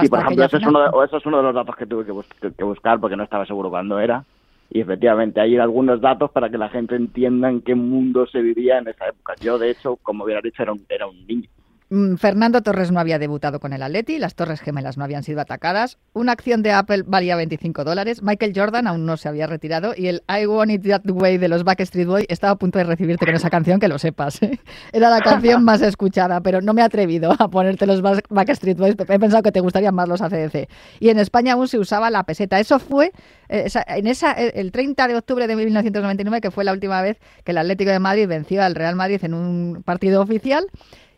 y 0.03 0.09
por 0.11 0.19
ejemplo, 0.19 0.45
eso 0.45 0.59
es, 0.59 0.67
uno 0.67 0.81
de, 0.83 1.07
eso 1.07 1.17
es, 1.17 1.25
uno 1.25 1.39
de, 1.39 1.43
los 1.45 1.55
datos 1.55 1.77
que 1.77 1.87
tuve 1.87 2.05
que, 2.05 2.63
buscar 2.63 3.01
porque 3.01 3.17
no 3.17 3.23
estaba 3.23 3.47
seguro 3.47 3.71
cuándo 3.71 3.99
era. 3.99 4.23
Y 4.69 4.83
efectivamente, 4.83 5.41
hay 5.41 5.57
algunos 5.57 6.03
datos 6.03 6.31
para 6.31 6.51
que 6.51 6.59
la 6.59 6.69
gente 6.69 6.95
entienda 6.95 7.49
en 7.49 7.63
qué 7.63 7.75
mundo 7.75 8.27
se 8.27 8.43
vivía 8.43 8.77
en 8.77 8.89
esa 8.89 9.09
época. 9.09 9.33
Yo, 9.41 9.59
de 9.59 9.71
hecho, 9.71 9.97
como 10.03 10.25
hubiera 10.25 10.43
dicho, 10.43 10.63
era 10.63 10.73
un, 10.73 10.85
era 10.91 11.07
un 11.07 11.27
niño. 11.27 11.49
Mm, 11.93 12.15
Fernando 12.19 12.63
Torres 12.63 12.93
no 12.93 13.01
había 13.01 13.19
debutado 13.19 13.59
con 13.59 13.73
el 13.73 13.83
Atleti, 13.83 14.21
las 14.21 14.37
Torres 14.37 14.61
Gemelas 14.61 14.97
no 14.97 15.03
habían 15.03 15.25
sido 15.25 15.41
atacadas, 15.41 15.99
una 16.13 16.31
acción 16.31 16.63
de 16.63 16.71
Apple 16.71 17.03
valía 17.05 17.35
25 17.35 17.83
dólares, 17.83 18.23
Michael 18.23 18.53
Jordan 18.55 18.87
aún 18.87 19.07
no 19.07 19.17
se 19.17 19.29
había 19.29 19.49
retirado 19.49 19.93
y 19.97 20.07
el 20.07 20.23
I 20.29 20.47
Want 20.47 20.71
It 20.71 20.87
That 20.87 21.11
Way 21.11 21.39
de 21.39 21.49
los 21.49 21.65
Backstreet 21.65 22.07
Boys 22.07 22.27
estaba 22.29 22.53
a 22.53 22.57
punto 22.57 22.79
de 22.79 22.85
recibirte 22.85 23.27
con 23.27 23.35
esa 23.35 23.51
canción, 23.51 23.81
que 23.81 23.89
lo 23.89 23.99
sepas. 23.99 24.41
¿eh? 24.41 24.61
Era 24.93 25.11
la 25.11 25.21
canción 25.21 25.65
más 25.65 25.83
escuchada, 25.83 26.41
pero 26.43 26.61
no 26.61 26.75
me 26.75 26.83
he 26.83 26.85
atrevido 26.85 27.35
a 27.37 27.51
ponerte 27.51 27.87
los 27.87 28.03
Backstreet 28.03 28.79
Boys, 28.79 28.95
he 28.97 29.19
pensado 29.19 29.43
que 29.43 29.51
te 29.51 29.59
gustarían 29.59 29.93
más 29.93 30.09
los 30.09 30.23
ACDC. 30.23 30.69
Y 31.01 31.09
en 31.09 31.19
España 31.19 31.55
aún 31.55 31.67
se 31.67 31.81
usaba 31.81 32.09
la 32.11 32.23
peseta. 32.23 32.61
Eso 32.61 32.79
fue 32.79 33.11
eh, 33.49 33.67
en 33.89 34.07
esa, 34.07 34.31
el 34.31 34.71
30 34.71 35.09
de 35.09 35.17
octubre 35.17 35.49
de 35.49 35.57
1999, 35.57 36.41
que 36.41 36.53
fue 36.53 36.63
la 36.63 36.73
última 36.73 37.03
vez 37.03 37.19
que 37.43 37.51
el 37.51 37.59
Atlético 37.59 37.91
de 37.91 37.99
Madrid 37.99 38.29
venció 38.29 38.63
al 38.63 38.77
Real 38.77 38.95
Madrid 38.95 39.19
en 39.25 39.35
un 39.35 39.83
partido 39.83 40.23
oficial. 40.23 40.69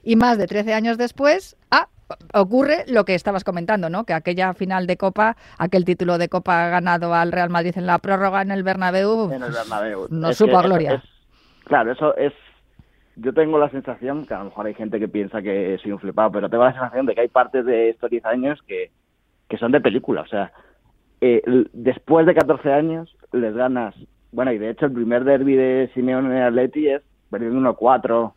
Y 0.02 0.16
más 0.16 0.38
de 0.38 0.46
13 0.46 0.74
años 0.74 0.98
después, 0.98 1.56
ah, 1.70 1.88
ocurre 2.34 2.84
lo 2.88 3.04
que 3.04 3.14
estabas 3.14 3.44
comentando, 3.44 3.88
¿no? 3.88 4.04
Que 4.04 4.12
aquella 4.12 4.54
final 4.54 4.86
de 4.86 4.96
Copa, 4.96 5.36
aquel 5.58 5.84
título 5.84 6.18
de 6.18 6.28
Copa 6.28 6.68
ganado 6.68 7.14
al 7.14 7.32
Real 7.32 7.50
Madrid 7.50 7.72
en 7.76 7.86
la 7.86 7.98
prórroga 7.98 8.42
en 8.42 8.50
el 8.50 8.62
Bernabéu, 8.62 9.32
en 9.32 9.42
el 9.42 9.52
Bernabéu. 9.52 10.06
no 10.10 10.32
supo 10.32 10.58
a 10.58 10.62
gloria. 10.62 11.02
claro, 11.64 11.92
eso 11.92 12.16
es... 12.16 12.32
Yo 13.16 13.34
tengo 13.34 13.58
la 13.58 13.68
sensación, 13.68 14.24
que 14.24 14.32
a 14.32 14.38
lo 14.38 14.46
mejor 14.46 14.66
hay 14.66 14.74
gente 14.74 14.98
que 14.98 15.06
piensa 15.06 15.42
que 15.42 15.78
soy 15.82 15.92
un 15.92 15.98
flipado, 15.98 16.32
pero 16.32 16.48
tengo 16.48 16.64
la 16.64 16.72
sensación 16.72 17.04
de 17.04 17.14
que 17.14 17.20
hay 17.20 17.28
partes 17.28 17.66
de 17.66 17.90
estos 17.90 18.08
10 18.08 18.24
años 18.24 18.58
que, 18.66 18.90
que 19.50 19.58
son 19.58 19.70
de 19.70 19.82
película. 19.82 20.22
O 20.22 20.26
sea, 20.26 20.50
eh, 21.20 21.42
después 21.74 22.26
de 22.26 22.34
14 22.34 22.72
años 22.72 23.14
les 23.32 23.54
ganas... 23.54 23.94
Bueno, 24.32 24.50
y 24.52 24.56
de 24.58 24.70
hecho 24.70 24.86
el 24.86 24.92
primer 24.92 25.24
derby 25.24 25.56
de 25.56 25.90
Simeone 25.92 26.34
en 26.34 26.42
Atleti 26.42 26.88
es 26.88 27.02
perdiendo 27.30 27.60
1-4 27.74 28.32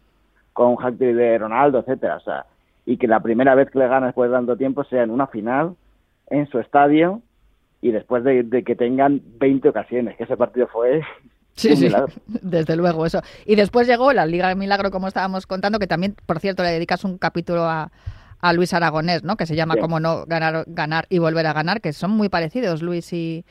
con 0.56 0.68
un 0.70 0.78
hack 0.78 0.96
de 0.96 1.38
Ronaldo, 1.38 1.80
etcétera, 1.80 2.16
o 2.16 2.22
sea, 2.22 2.46
y 2.86 2.96
que 2.96 3.08
la 3.08 3.20
primera 3.20 3.56
vez 3.56 3.70
que 3.70 3.78
le 3.78 3.90
gana 3.90 4.06
después 4.06 4.32
de 4.32 4.38
tanto 4.38 4.56
tiempo 4.56 4.86
sea 4.86 5.04
en 5.04 5.12
una 5.12 5.28
final, 5.28 5.76
en 6.30 6.48
su 6.48 6.60
estadio, 6.60 7.22
y 7.82 7.92
después 7.92 8.24
de, 8.24 8.64
que 8.66 8.76
tengan 8.78 9.22
20 9.38 9.68
ocasiones, 9.68 10.16
que 10.16 10.24
ese 10.24 10.38
partido 10.38 10.68
fue 10.68 11.02
Sí, 11.56 11.76
sí, 11.76 11.90
desde 12.42 12.78
luego 12.78 13.06
eso. 13.06 13.22
Y 13.46 13.56
después 13.56 13.86
llegó 13.86 14.14
la 14.14 14.26
Liga 14.26 14.48
de 14.48 14.56
Milagro, 14.56 14.92
como 14.92 15.10
estábamos 15.10 15.46
contando, 15.46 15.78
que 15.78 15.88
también, 15.88 16.16
por 16.26 16.40
cierto, 16.40 16.64
le 16.64 16.70
dedicas 16.70 17.04
un 17.04 17.18
capítulo 17.18 17.66
a, 17.66 17.92
a 18.40 18.54
Luis 18.54 18.74
Aragonés, 18.74 19.24
¿no? 19.24 19.36
Que 19.36 19.46
se 19.46 19.58
llama 19.58 19.76
Cómo 19.76 20.00
no 20.00 20.26
ganar, 20.26 20.64
ganar 20.68 21.06
y 21.10 21.20
volver 21.20 21.48
a 21.48 21.54
ganar, 21.54 21.82
que 21.82 21.92
son 21.92 22.12
muy 22.12 22.30
parecidos, 22.30 22.82
Luis 22.82 23.12
y, 23.12 23.46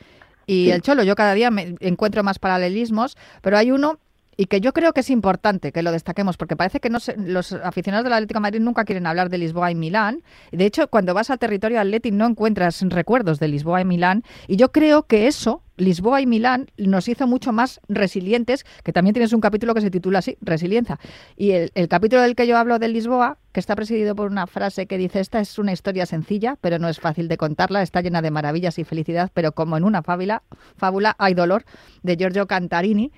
y 0.47 0.71
el 0.71 0.81
Cholo. 0.81 1.03
Yo 1.03 1.15
cada 1.15 1.33
día 1.35 1.51
me 1.51 1.75
encuentro 1.81 2.23
más 2.23 2.39
paralelismos, 2.39 3.15
pero 3.41 3.57
hay 3.57 3.71
uno 3.71 3.99
y 4.37 4.45
que 4.45 4.61
yo 4.61 4.73
creo 4.73 4.93
que 4.93 4.99
es 4.99 5.09
importante 5.09 5.71
que 5.71 5.81
lo 5.81 5.91
destaquemos, 5.91 6.37
porque 6.37 6.55
parece 6.55 6.79
que 6.79 6.89
no 6.89 6.99
los 7.17 7.53
aficionados 7.53 8.03
del 8.03 8.13
Atlético 8.13 8.39
de 8.39 8.41
Madrid 8.41 8.59
nunca 8.59 8.85
quieren 8.85 9.07
hablar 9.07 9.29
de 9.29 9.37
Lisboa 9.37 9.71
y 9.71 9.75
Milán. 9.75 10.23
De 10.51 10.65
hecho, 10.65 10.87
cuando 10.89 11.13
vas 11.13 11.29
al 11.29 11.39
territorio 11.39 11.79
atlético 11.79 12.15
no 12.15 12.27
encuentras 12.27 12.81
recuerdos 12.81 13.39
de 13.39 13.47
Lisboa 13.47 13.81
y 13.81 13.85
Milán. 13.85 14.23
Y 14.47 14.57
yo 14.57 14.71
creo 14.71 15.03
que 15.03 15.27
eso, 15.27 15.63
Lisboa 15.77 16.21
y 16.21 16.25
Milán, 16.25 16.67
nos 16.77 17.07
hizo 17.07 17.27
mucho 17.27 17.51
más 17.53 17.79
resilientes, 17.87 18.65
que 18.83 18.93
también 18.93 19.13
tienes 19.13 19.33
un 19.33 19.41
capítulo 19.41 19.73
que 19.73 19.81
se 19.81 19.91
titula 19.91 20.19
así, 20.19 20.37
Resiliencia. 20.41 20.99
Y 21.35 21.51
el, 21.51 21.71
el 21.75 21.87
capítulo 21.87 22.21
del 22.21 22.35
que 22.35 22.47
yo 22.47 22.57
hablo 22.57 22.79
de 22.79 22.89
Lisboa, 22.89 23.37
que 23.51 23.59
está 23.59 23.75
presidido 23.75 24.15
por 24.15 24.29
una 24.29 24.47
frase 24.47 24.85
que 24.85 24.97
dice, 24.97 25.19
esta 25.19 25.39
es 25.39 25.57
una 25.57 25.71
historia 25.71 26.05
sencilla, 26.05 26.57
pero 26.61 26.77
no 26.77 26.89
es 26.89 26.99
fácil 26.99 27.27
de 27.27 27.37
contarla, 27.37 27.81
está 27.81 28.01
llena 28.01 28.21
de 28.21 28.31
maravillas 28.31 28.77
y 28.79 28.83
felicidad, 28.83 29.31
pero 29.33 29.53
como 29.53 29.77
en 29.77 29.83
una 29.83 30.03
fábula, 30.03 30.43
fábula 30.77 31.15
hay 31.17 31.33
dolor, 31.33 31.63
de 32.03 32.17
Giorgio 32.17 32.47
Cantarini 32.47 33.11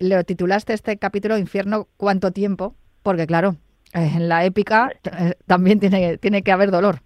le 0.00 0.24
titulaste 0.24 0.72
este 0.72 0.96
capítulo 0.96 1.38
Infierno 1.38 1.86
cuánto 1.96 2.32
tiempo, 2.32 2.74
porque 3.02 3.26
claro, 3.26 3.50
eh, 3.94 4.10
en 4.16 4.28
la 4.28 4.44
épica 4.44 4.90
eh, 5.04 5.34
también 5.46 5.78
tiene, 5.78 6.16
tiene 6.16 6.42
que 6.42 6.50
haber 6.50 6.70
dolor. 6.70 6.96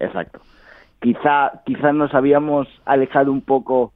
Exacto. 0.00 0.40
Quizá, 1.00 1.62
quizá 1.64 1.92
nos 1.92 2.14
habíamos 2.14 2.66
alejado 2.86 3.30
un 3.30 3.42
poco 3.42 3.92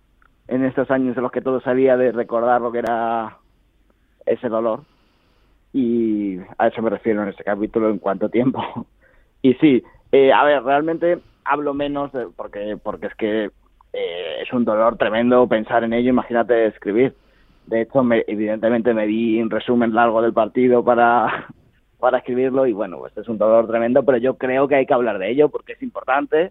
en 0.48 0.64
estos 0.64 0.90
años 0.90 1.16
en 1.16 1.22
los 1.22 1.32
que 1.32 1.40
todo 1.40 1.60
salía 1.62 1.96
de 1.96 2.12
recordar 2.12 2.60
lo 2.60 2.70
que 2.70 2.80
era 2.80 3.38
ese 4.26 4.48
dolor. 4.48 4.82
Y 5.72 6.38
a 6.58 6.68
eso 6.68 6.82
me 6.82 6.90
refiero 6.90 7.22
en 7.22 7.30
este 7.30 7.44
capítulo 7.44 7.88
en 7.88 7.98
cuánto 7.98 8.28
tiempo. 8.28 8.62
y 9.42 9.54
sí, 9.54 9.82
eh, 10.12 10.32
a 10.32 10.44
ver, 10.44 10.62
realmente 10.62 11.20
hablo 11.44 11.72
menos 11.72 12.10
porque, 12.36 12.76
porque 12.82 13.06
es 13.06 13.14
que 13.14 13.50
es 13.92 14.52
un 14.52 14.64
dolor 14.64 14.96
tremendo 14.96 15.48
pensar 15.48 15.82
en 15.82 15.92
ello, 15.92 16.10
imagínate 16.10 16.66
escribir. 16.66 17.14
De 17.70 17.82
hecho, 17.82 18.02
me, 18.02 18.24
evidentemente 18.26 18.92
me 18.92 19.06
di 19.06 19.40
un 19.40 19.48
resumen 19.48 19.94
largo 19.94 20.20
del 20.20 20.32
partido 20.32 20.84
para, 20.84 21.46
para 22.00 22.18
escribirlo 22.18 22.66
y 22.66 22.72
bueno, 22.72 23.06
este 23.06 23.20
es 23.20 23.28
un 23.28 23.38
dolor 23.38 23.68
tremendo, 23.68 24.04
pero 24.04 24.18
yo 24.18 24.36
creo 24.36 24.66
que 24.66 24.74
hay 24.74 24.86
que 24.86 24.94
hablar 24.94 25.20
de 25.20 25.30
ello 25.30 25.50
porque 25.50 25.74
es 25.74 25.82
importante. 25.82 26.50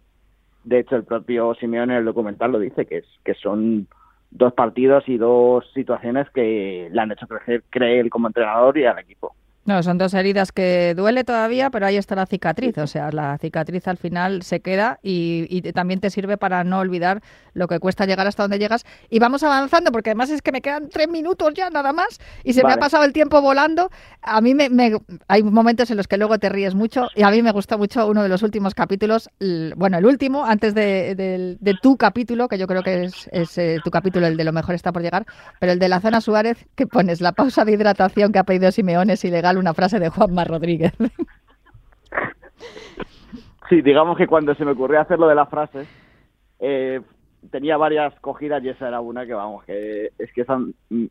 De 0.64 0.80
hecho, 0.80 0.96
el 0.96 1.04
propio 1.04 1.54
Simeone 1.56 1.92
en 1.92 2.00
el 2.00 2.06
documental 2.06 2.54
lo 2.54 2.60
dice, 2.60 2.86
que, 2.86 3.00
es, 3.00 3.06
que 3.26 3.34
son 3.34 3.88
dos 4.32 4.54
partidos 4.54 5.10
y 5.10 5.18
dos 5.18 5.70
situaciones 5.74 6.30
que 6.30 6.88
le 6.90 7.02
han 7.02 7.12
hecho 7.12 7.28
crecer, 7.28 7.66
cree 7.70 8.00
él 8.00 8.10
como 8.10 8.28
entrenador 8.28 8.78
y 8.78 8.86
al 8.86 9.00
equipo. 9.00 9.36
No, 9.70 9.84
son 9.84 10.00
dos 10.00 10.16
heridas 10.16 10.52
que 10.52 10.96
duele 10.98 11.24
todavía, 11.24 11.70
pero 11.70 11.86
ahí 11.86 11.96
está 11.96 12.16
la 12.16 12.26
cicatriz. 12.26 12.76
O 12.80 12.88
sea, 12.88 13.12
la 13.12 13.38
cicatriz 13.38 13.88
al 13.88 13.98
final 13.98 14.42
se 14.42 14.62
queda 14.62 15.00
y, 15.04 15.62
también 15.74 16.00
te 16.00 16.10
sirve 16.10 16.38
para 16.38 16.64
no 16.64 16.80
olvidar 16.80 17.22
lo 17.54 17.68
que 17.68 17.78
cuesta 17.78 18.08
llegar 18.08 18.26
hasta 18.26 18.42
donde 18.42 18.58
llegas. 18.58 18.84
Y 19.12 19.20
vamos 19.20 19.44
avanzando, 19.44 19.92
porque 19.92 20.10
además 20.10 20.32
es 20.32 20.42
que 20.42 20.52
me 20.52 20.62
quedan 20.62 20.90
tres 20.90 21.08
minutos 21.08 21.54
ya 21.54 21.70
nada 21.70 21.94
más 21.94 22.20
y 22.44 22.54
se 22.54 22.64
me 22.64 22.74
ha 22.74 22.78
pasado 22.78 23.04
el 23.04 23.14
tiempo 23.14 23.44
volando. 23.44 23.92
A 24.24 24.42
mí 24.42 24.56
me, 24.56 24.72
hay 25.28 25.44
momentos 25.44 25.92
en 25.92 25.98
los 25.98 26.08
que 26.08 26.18
luego 26.18 26.40
te 26.40 26.50
ríes 26.50 26.74
mucho 26.74 27.08
y 27.16 27.22
a 27.22 27.30
mí 27.30 27.44
me 27.44 27.52
gustó 27.52 27.78
mucho 27.78 28.08
uno 28.08 28.24
de 28.24 28.30
los 28.30 28.42
últimos 28.42 28.74
capítulos, 28.74 29.30
bueno, 29.76 30.00
el 30.00 30.06
último, 30.08 30.46
antes 30.46 30.74
de, 30.74 31.60
tu 31.84 31.96
capítulo, 31.96 32.48
que 32.48 32.58
yo 32.58 32.66
creo 32.66 32.82
que 32.82 33.04
es, 33.04 33.58
eh, 33.60 33.78
tu 33.84 33.92
capítulo, 33.92 34.26
el 34.26 34.36
de 34.36 34.46
lo 34.46 34.52
mejor 34.52 34.74
está 34.74 34.92
por 34.92 35.04
llegar, 35.04 35.28
pero 35.60 35.74
el 35.74 35.78
de 35.78 35.90
la 35.90 36.00
zona 36.00 36.22
Suárez, 36.22 36.66
que 36.74 36.88
pones 36.88 37.22
la 37.22 37.34
pausa 37.34 37.66
de 37.66 37.74
hidratación 37.74 38.32
que 38.32 38.40
ha 38.40 38.44
pedido 38.44 38.72
Simeone 38.72 39.14
es 39.14 39.24
ilegal 39.24 39.59
una 39.60 39.74
frase 39.74 40.00
de 40.00 40.10
Juanma 40.10 40.44
Rodríguez. 40.44 40.94
Sí, 43.70 43.84
digamos 43.84 44.18
que 44.18 44.26
cuando 44.26 44.56
se 44.56 44.66
me 44.66 44.72
ocurrió 44.72 45.00
hacer 45.00 45.20
lo 45.20 45.28
de 45.28 45.36
la 45.36 45.46
frase, 45.46 45.86
eh, 46.60 47.02
tenía 47.52 47.78
varias 47.78 48.20
cogidas 48.20 48.64
y 48.64 48.70
esa 48.70 48.88
era 48.88 49.00
una 49.00 49.26
que, 49.28 49.34
vamos, 49.34 49.64
que 49.64 50.12
es 50.18 50.34
que 50.34 50.44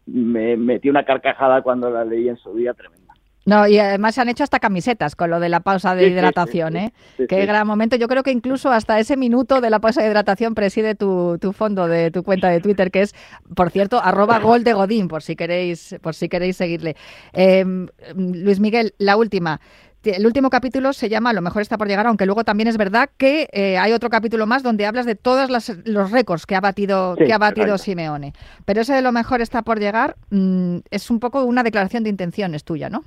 me 0.06 0.56
metí 0.56 0.90
una 0.90 1.04
carcajada 1.04 1.62
cuando 1.62 1.88
la 1.88 2.04
leí 2.04 2.28
en 2.28 2.36
su 2.36 2.52
día 2.54 2.74
tremenda. 2.74 3.07
No, 3.48 3.66
y 3.66 3.78
además 3.78 4.14
se 4.14 4.20
han 4.20 4.28
hecho 4.28 4.44
hasta 4.44 4.60
camisetas 4.60 5.16
con 5.16 5.30
lo 5.30 5.40
de 5.40 5.48
la 5.48 5.60
pausa 5.60 5.94
de 5.94 6.06
hidratación, 6.06 6.76
¿eh? 6.76 6.92
Qué 7.28 7.46
gran 7.46 7.66
momento. 7.66 7.96
Yo 7.96 8.06
creo 8.06 8.22
que 8.22 8.30
incluso 8.30 8.70
hasta 8.70 9.00
ese 9.00 9.16
minuto 9.16 9.62
de 9.62 9.70
la 9.70 9.78
pausa 9.78 10.02
de 10.02 10.08
hidratación 10.08 10.54
preside 10.54 10.94
tu, 10.94 11.38
tu 11.40 11.54
fondo 11.54 11.88
de 11.88 12.10
tu 12.10 12.22
cuenta 12.22 12.50
de 12.50 12.60
Twitter, 12.60 12.90
que 12.90 13.00
es, 13.00 13.14
por 13.54 13.70
cierto, 13.70 14.02
arroba 14.04 14.38
gol 14.38 14.64
de 14.64 14.74
Godín, 14.74 15.08
por 15.08 15.22
si 15.22 15.34
queréis, 15.34 15.96
por 16.02 16.14
si 16.14 16.28
queréis 16.28 16.58
seguirle. 16.58 16.94
Em, 17.32 17.88
Luis 18.14 18.60
Miguel, 18.60 18.92
la 18.98 19.16
última. 19.16 19.62
El 20.04 20.26
último 20.26 20.50
capítulo 20.50 20.92
se 20.92 21.08
llama 21.08 21.32
Lo 21.32 21.40
mejor 21.40 21.62
está 21.62 21.78
por 21.78 21.88
llegar, 21.88 22.06
aunque 22.06 22.26
luego 22.26 22.44
también 22.44 22.68
es 22.68 22.76
verdad 22.76 23.08
que 23.16 23.48
eh, 23.52 23.78
hay 23.78 23.92
otro 23.92 24.10
capítulo 24.10 24.46
más 24.46 24.62
donde 24.62 24.84
hablas 24.84 25.06
de 25.06 25.14
todos 25.14 25.50
los 25.84 26.10
récords 26.10 26.44
que 26.44 26.54
ha 26.54 26.60
batido, 26.60 27.16
que 27.16 27.32
ha 27.32 27.38
batido 27.38 27.78
Simeone. 27.78 28.34
Pero 28.66 28.82
ese 28.82 28.92
de 28.92 29.00
Lo 29.00 29.10
mejor 29.10 29.40
está 29.40 29.62
por 29.62 29.80
llegar 29.80 30.16
mm, 30.28 30.78
es 30.90 31.10
un 31.10 31.18
poco 31.18 31.44
una 31.44 31.62
declaración 31.62 32.04
de 32.04 32.10
intenciones 32.10 32.64
tuya, 32.64 32.90
¿no? 32.90 33.04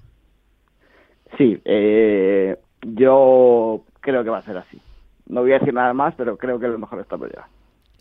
Sí, 1.38 1.62
eh, 1.66 2.58
yo 2.82 3.84
creo 4.00 4.24
que 4.24 4.30
va 4.30 4.40
a 4.40 4.44
ser 4.44 4.58
así. 4.58 4.80
No 5.28 5.42
voy 5.42 5.52
a 5.54 5.60
decir 5.60 5.74
nada 5.74 5.94
más, 5.94 6.14
pero 6.16 6.38
creo 6.38 6.60
que 6.60 6.68
lo 6.68 6.78
mejor 6.78 7.00
está 7.00 7.18
por 7.18 7.30
llegar. 7.30 7.46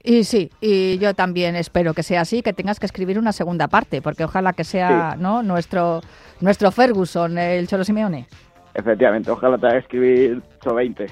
Y 0.03 0.25
sí, 0.25 0.51
y 0.61 0.99
yo 0.99 1.14
también 1.14 1.57
espero 1.57 1.93
que 1.93 2.03
sea 2.03 2.23
así, 2.23 2.43
que 2.43 2.55
tengas 2.55 2.81
que 2.81 2.87
escribir 2.87 3.19
una 3.19 3.33
segunda 3.33 3.69
parte, 3.69 4.01
porque 4.01 4.25
ojalá 4.25 4.55
que 4.55 4.64
sea 4.64 5.16
¿no? 5.19 5.43
nuestro 5.43 6.01
nuestro 6.40 6.71
Ferguson, 6.71 7.37
el 7.37 7.69
Cholo 7.69 7.85
Simeone. 7.85 8.27
Efectivamente, 8.73 9.31
ojalá 9.31 9.59
te 9.59 9.66
haga 9.66 9.79
escribir 9.79 10.43
20. 10.64 11.07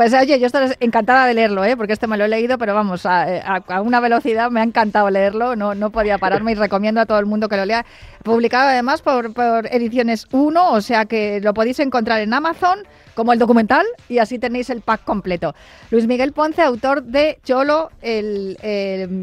Pues 0.00 0.14
oye, 0.14 0.40
yo 0.40 0.46
estoy 0.46 0.62
encantada 0.80 1.26
de 1.26 1.34
leerlo, 1.34 1.62
¿eh? 1.62 1.76
porque 1.76 1.92
este 1.92 2.06
me 2.06 2.16
lo 2.16 2.24
he 2.24 2.28
leído, 2.28 2.56
pero 2.56 2.72
vamos, 2.72 3.04
a, 3.04 3.62
una 3.84 4.00
velocidad 4.00 4.50
me 4.50 4.60
ha 4.60 4.62
encantado 4.62 5.10
leerlo, 5.10 5.56
no, 5.56 5.74
no 5.74 5.90
podía 5.90 6.16
pararme 6.16 6.52
y 6.52 6.54
recomiendo 6.54 7.02
a 7.02 7.04
todo 7.04 7.18
el 7.18 7.26
mundo 7.26 7.50
que 7.50 7.58
lo 7.58 7.66
lea. 7.66 7.84
Publicado 8.22 8.70
además 8.70 9.02
por, 9.02 9.34
Ediciones 9.70 10.26
1, 10.32 10.72
o 10.72 10.80
sea 10.80 11.04
que 11.04 11.42
lo 11.42 11.52
podéis 11.52 11.80
encontrar 11.80 12.22
en 12.22 12.32
Amazon 12.32 12.78
como 13.12 13.34
el 13.34 13.38
documental 13.38 13.84
y 14.08 14.20
así 14.20 14.38
tenéis 14.38 14.70
el 14.70 14.80
pack 14.80 15.04
completo. 15.04 15.54
Luis 15.90 16.06
Miguel 16.06 16.32
Ponce, 16.32 16.62
autor 16.62 17.02
de 17.02 17.38
Cholo, 17.44 17.90
el, 18.00 18.56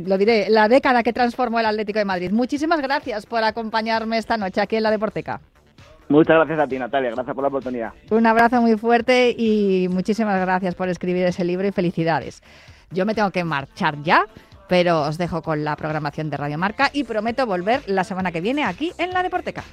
lo 0.08 0.16
diré, 0.20 0.48
la 0.52 0.68
década 0.68 1.02
que 1.02 1.12
transformó 1.12 1.60
el 1.60 1.66
Atlético 1.66 1.98
de 1.98 2.06
Madrid. 2.06 2.30
Muchísimas 2.30 2.82
gracias 2.82 3.26
por 3.26 3.44
acompañarme 3.44 4.20
esta 4.20 4.38
noche 4.38 4.62
aquí 4.62 4.76
en 4.76 4.84
la 4.84 4.92
Deporteca. 4.92 5.42
Muchas 6.10 6.36
gracias 6.36 6.60
a 6.60 6.68
ti, 6.68 6.80
Natalia. 6.80 7.12
Gracias 7.12 7.36
por 7.36 7.44
la 7.44 7.50
oportunidad. 7.50 7.94
Un 8.10 8.26
abrazo 8.26 8.62
muy 8.62 8.78
fuerte 8.78 9.36
y 9.38 9.88
muchísimas 9.90 10.40
gracias 10.40 10.76
por 10.76 10.90
escribir 10.90 11.26
ese 11.26 11.44
libro 11.44 11.68
y 11.68 11.72
felicidades. 11.72 12.42
Yo 12.92 13.06
me 13.06 13.14
tengo 13.14 13.32
que 13.32 13.44
marchar 13.44 14.02
ya, 14.04 14.26
pero 14.70 15.02
os 15.02 15.18
dejo 15.18 15.42
con 15.42 15.64
la 15.64 15.76
programación 15.76 16.30
de 16.30 16.38
Radio 16.38 16.58
Marca 16.58 16.90
y 16.94 17.04
prometo 17.04 17.46
volver 17.46 17.82
la 17.88 18.04
semana 18.04 18.32
que 18.32 18.42
viene 18.42 18.64
aquí 18.64 18.92
en 18.98 19.12
La 19.12 19.24
Deporteca. 19.24 19.64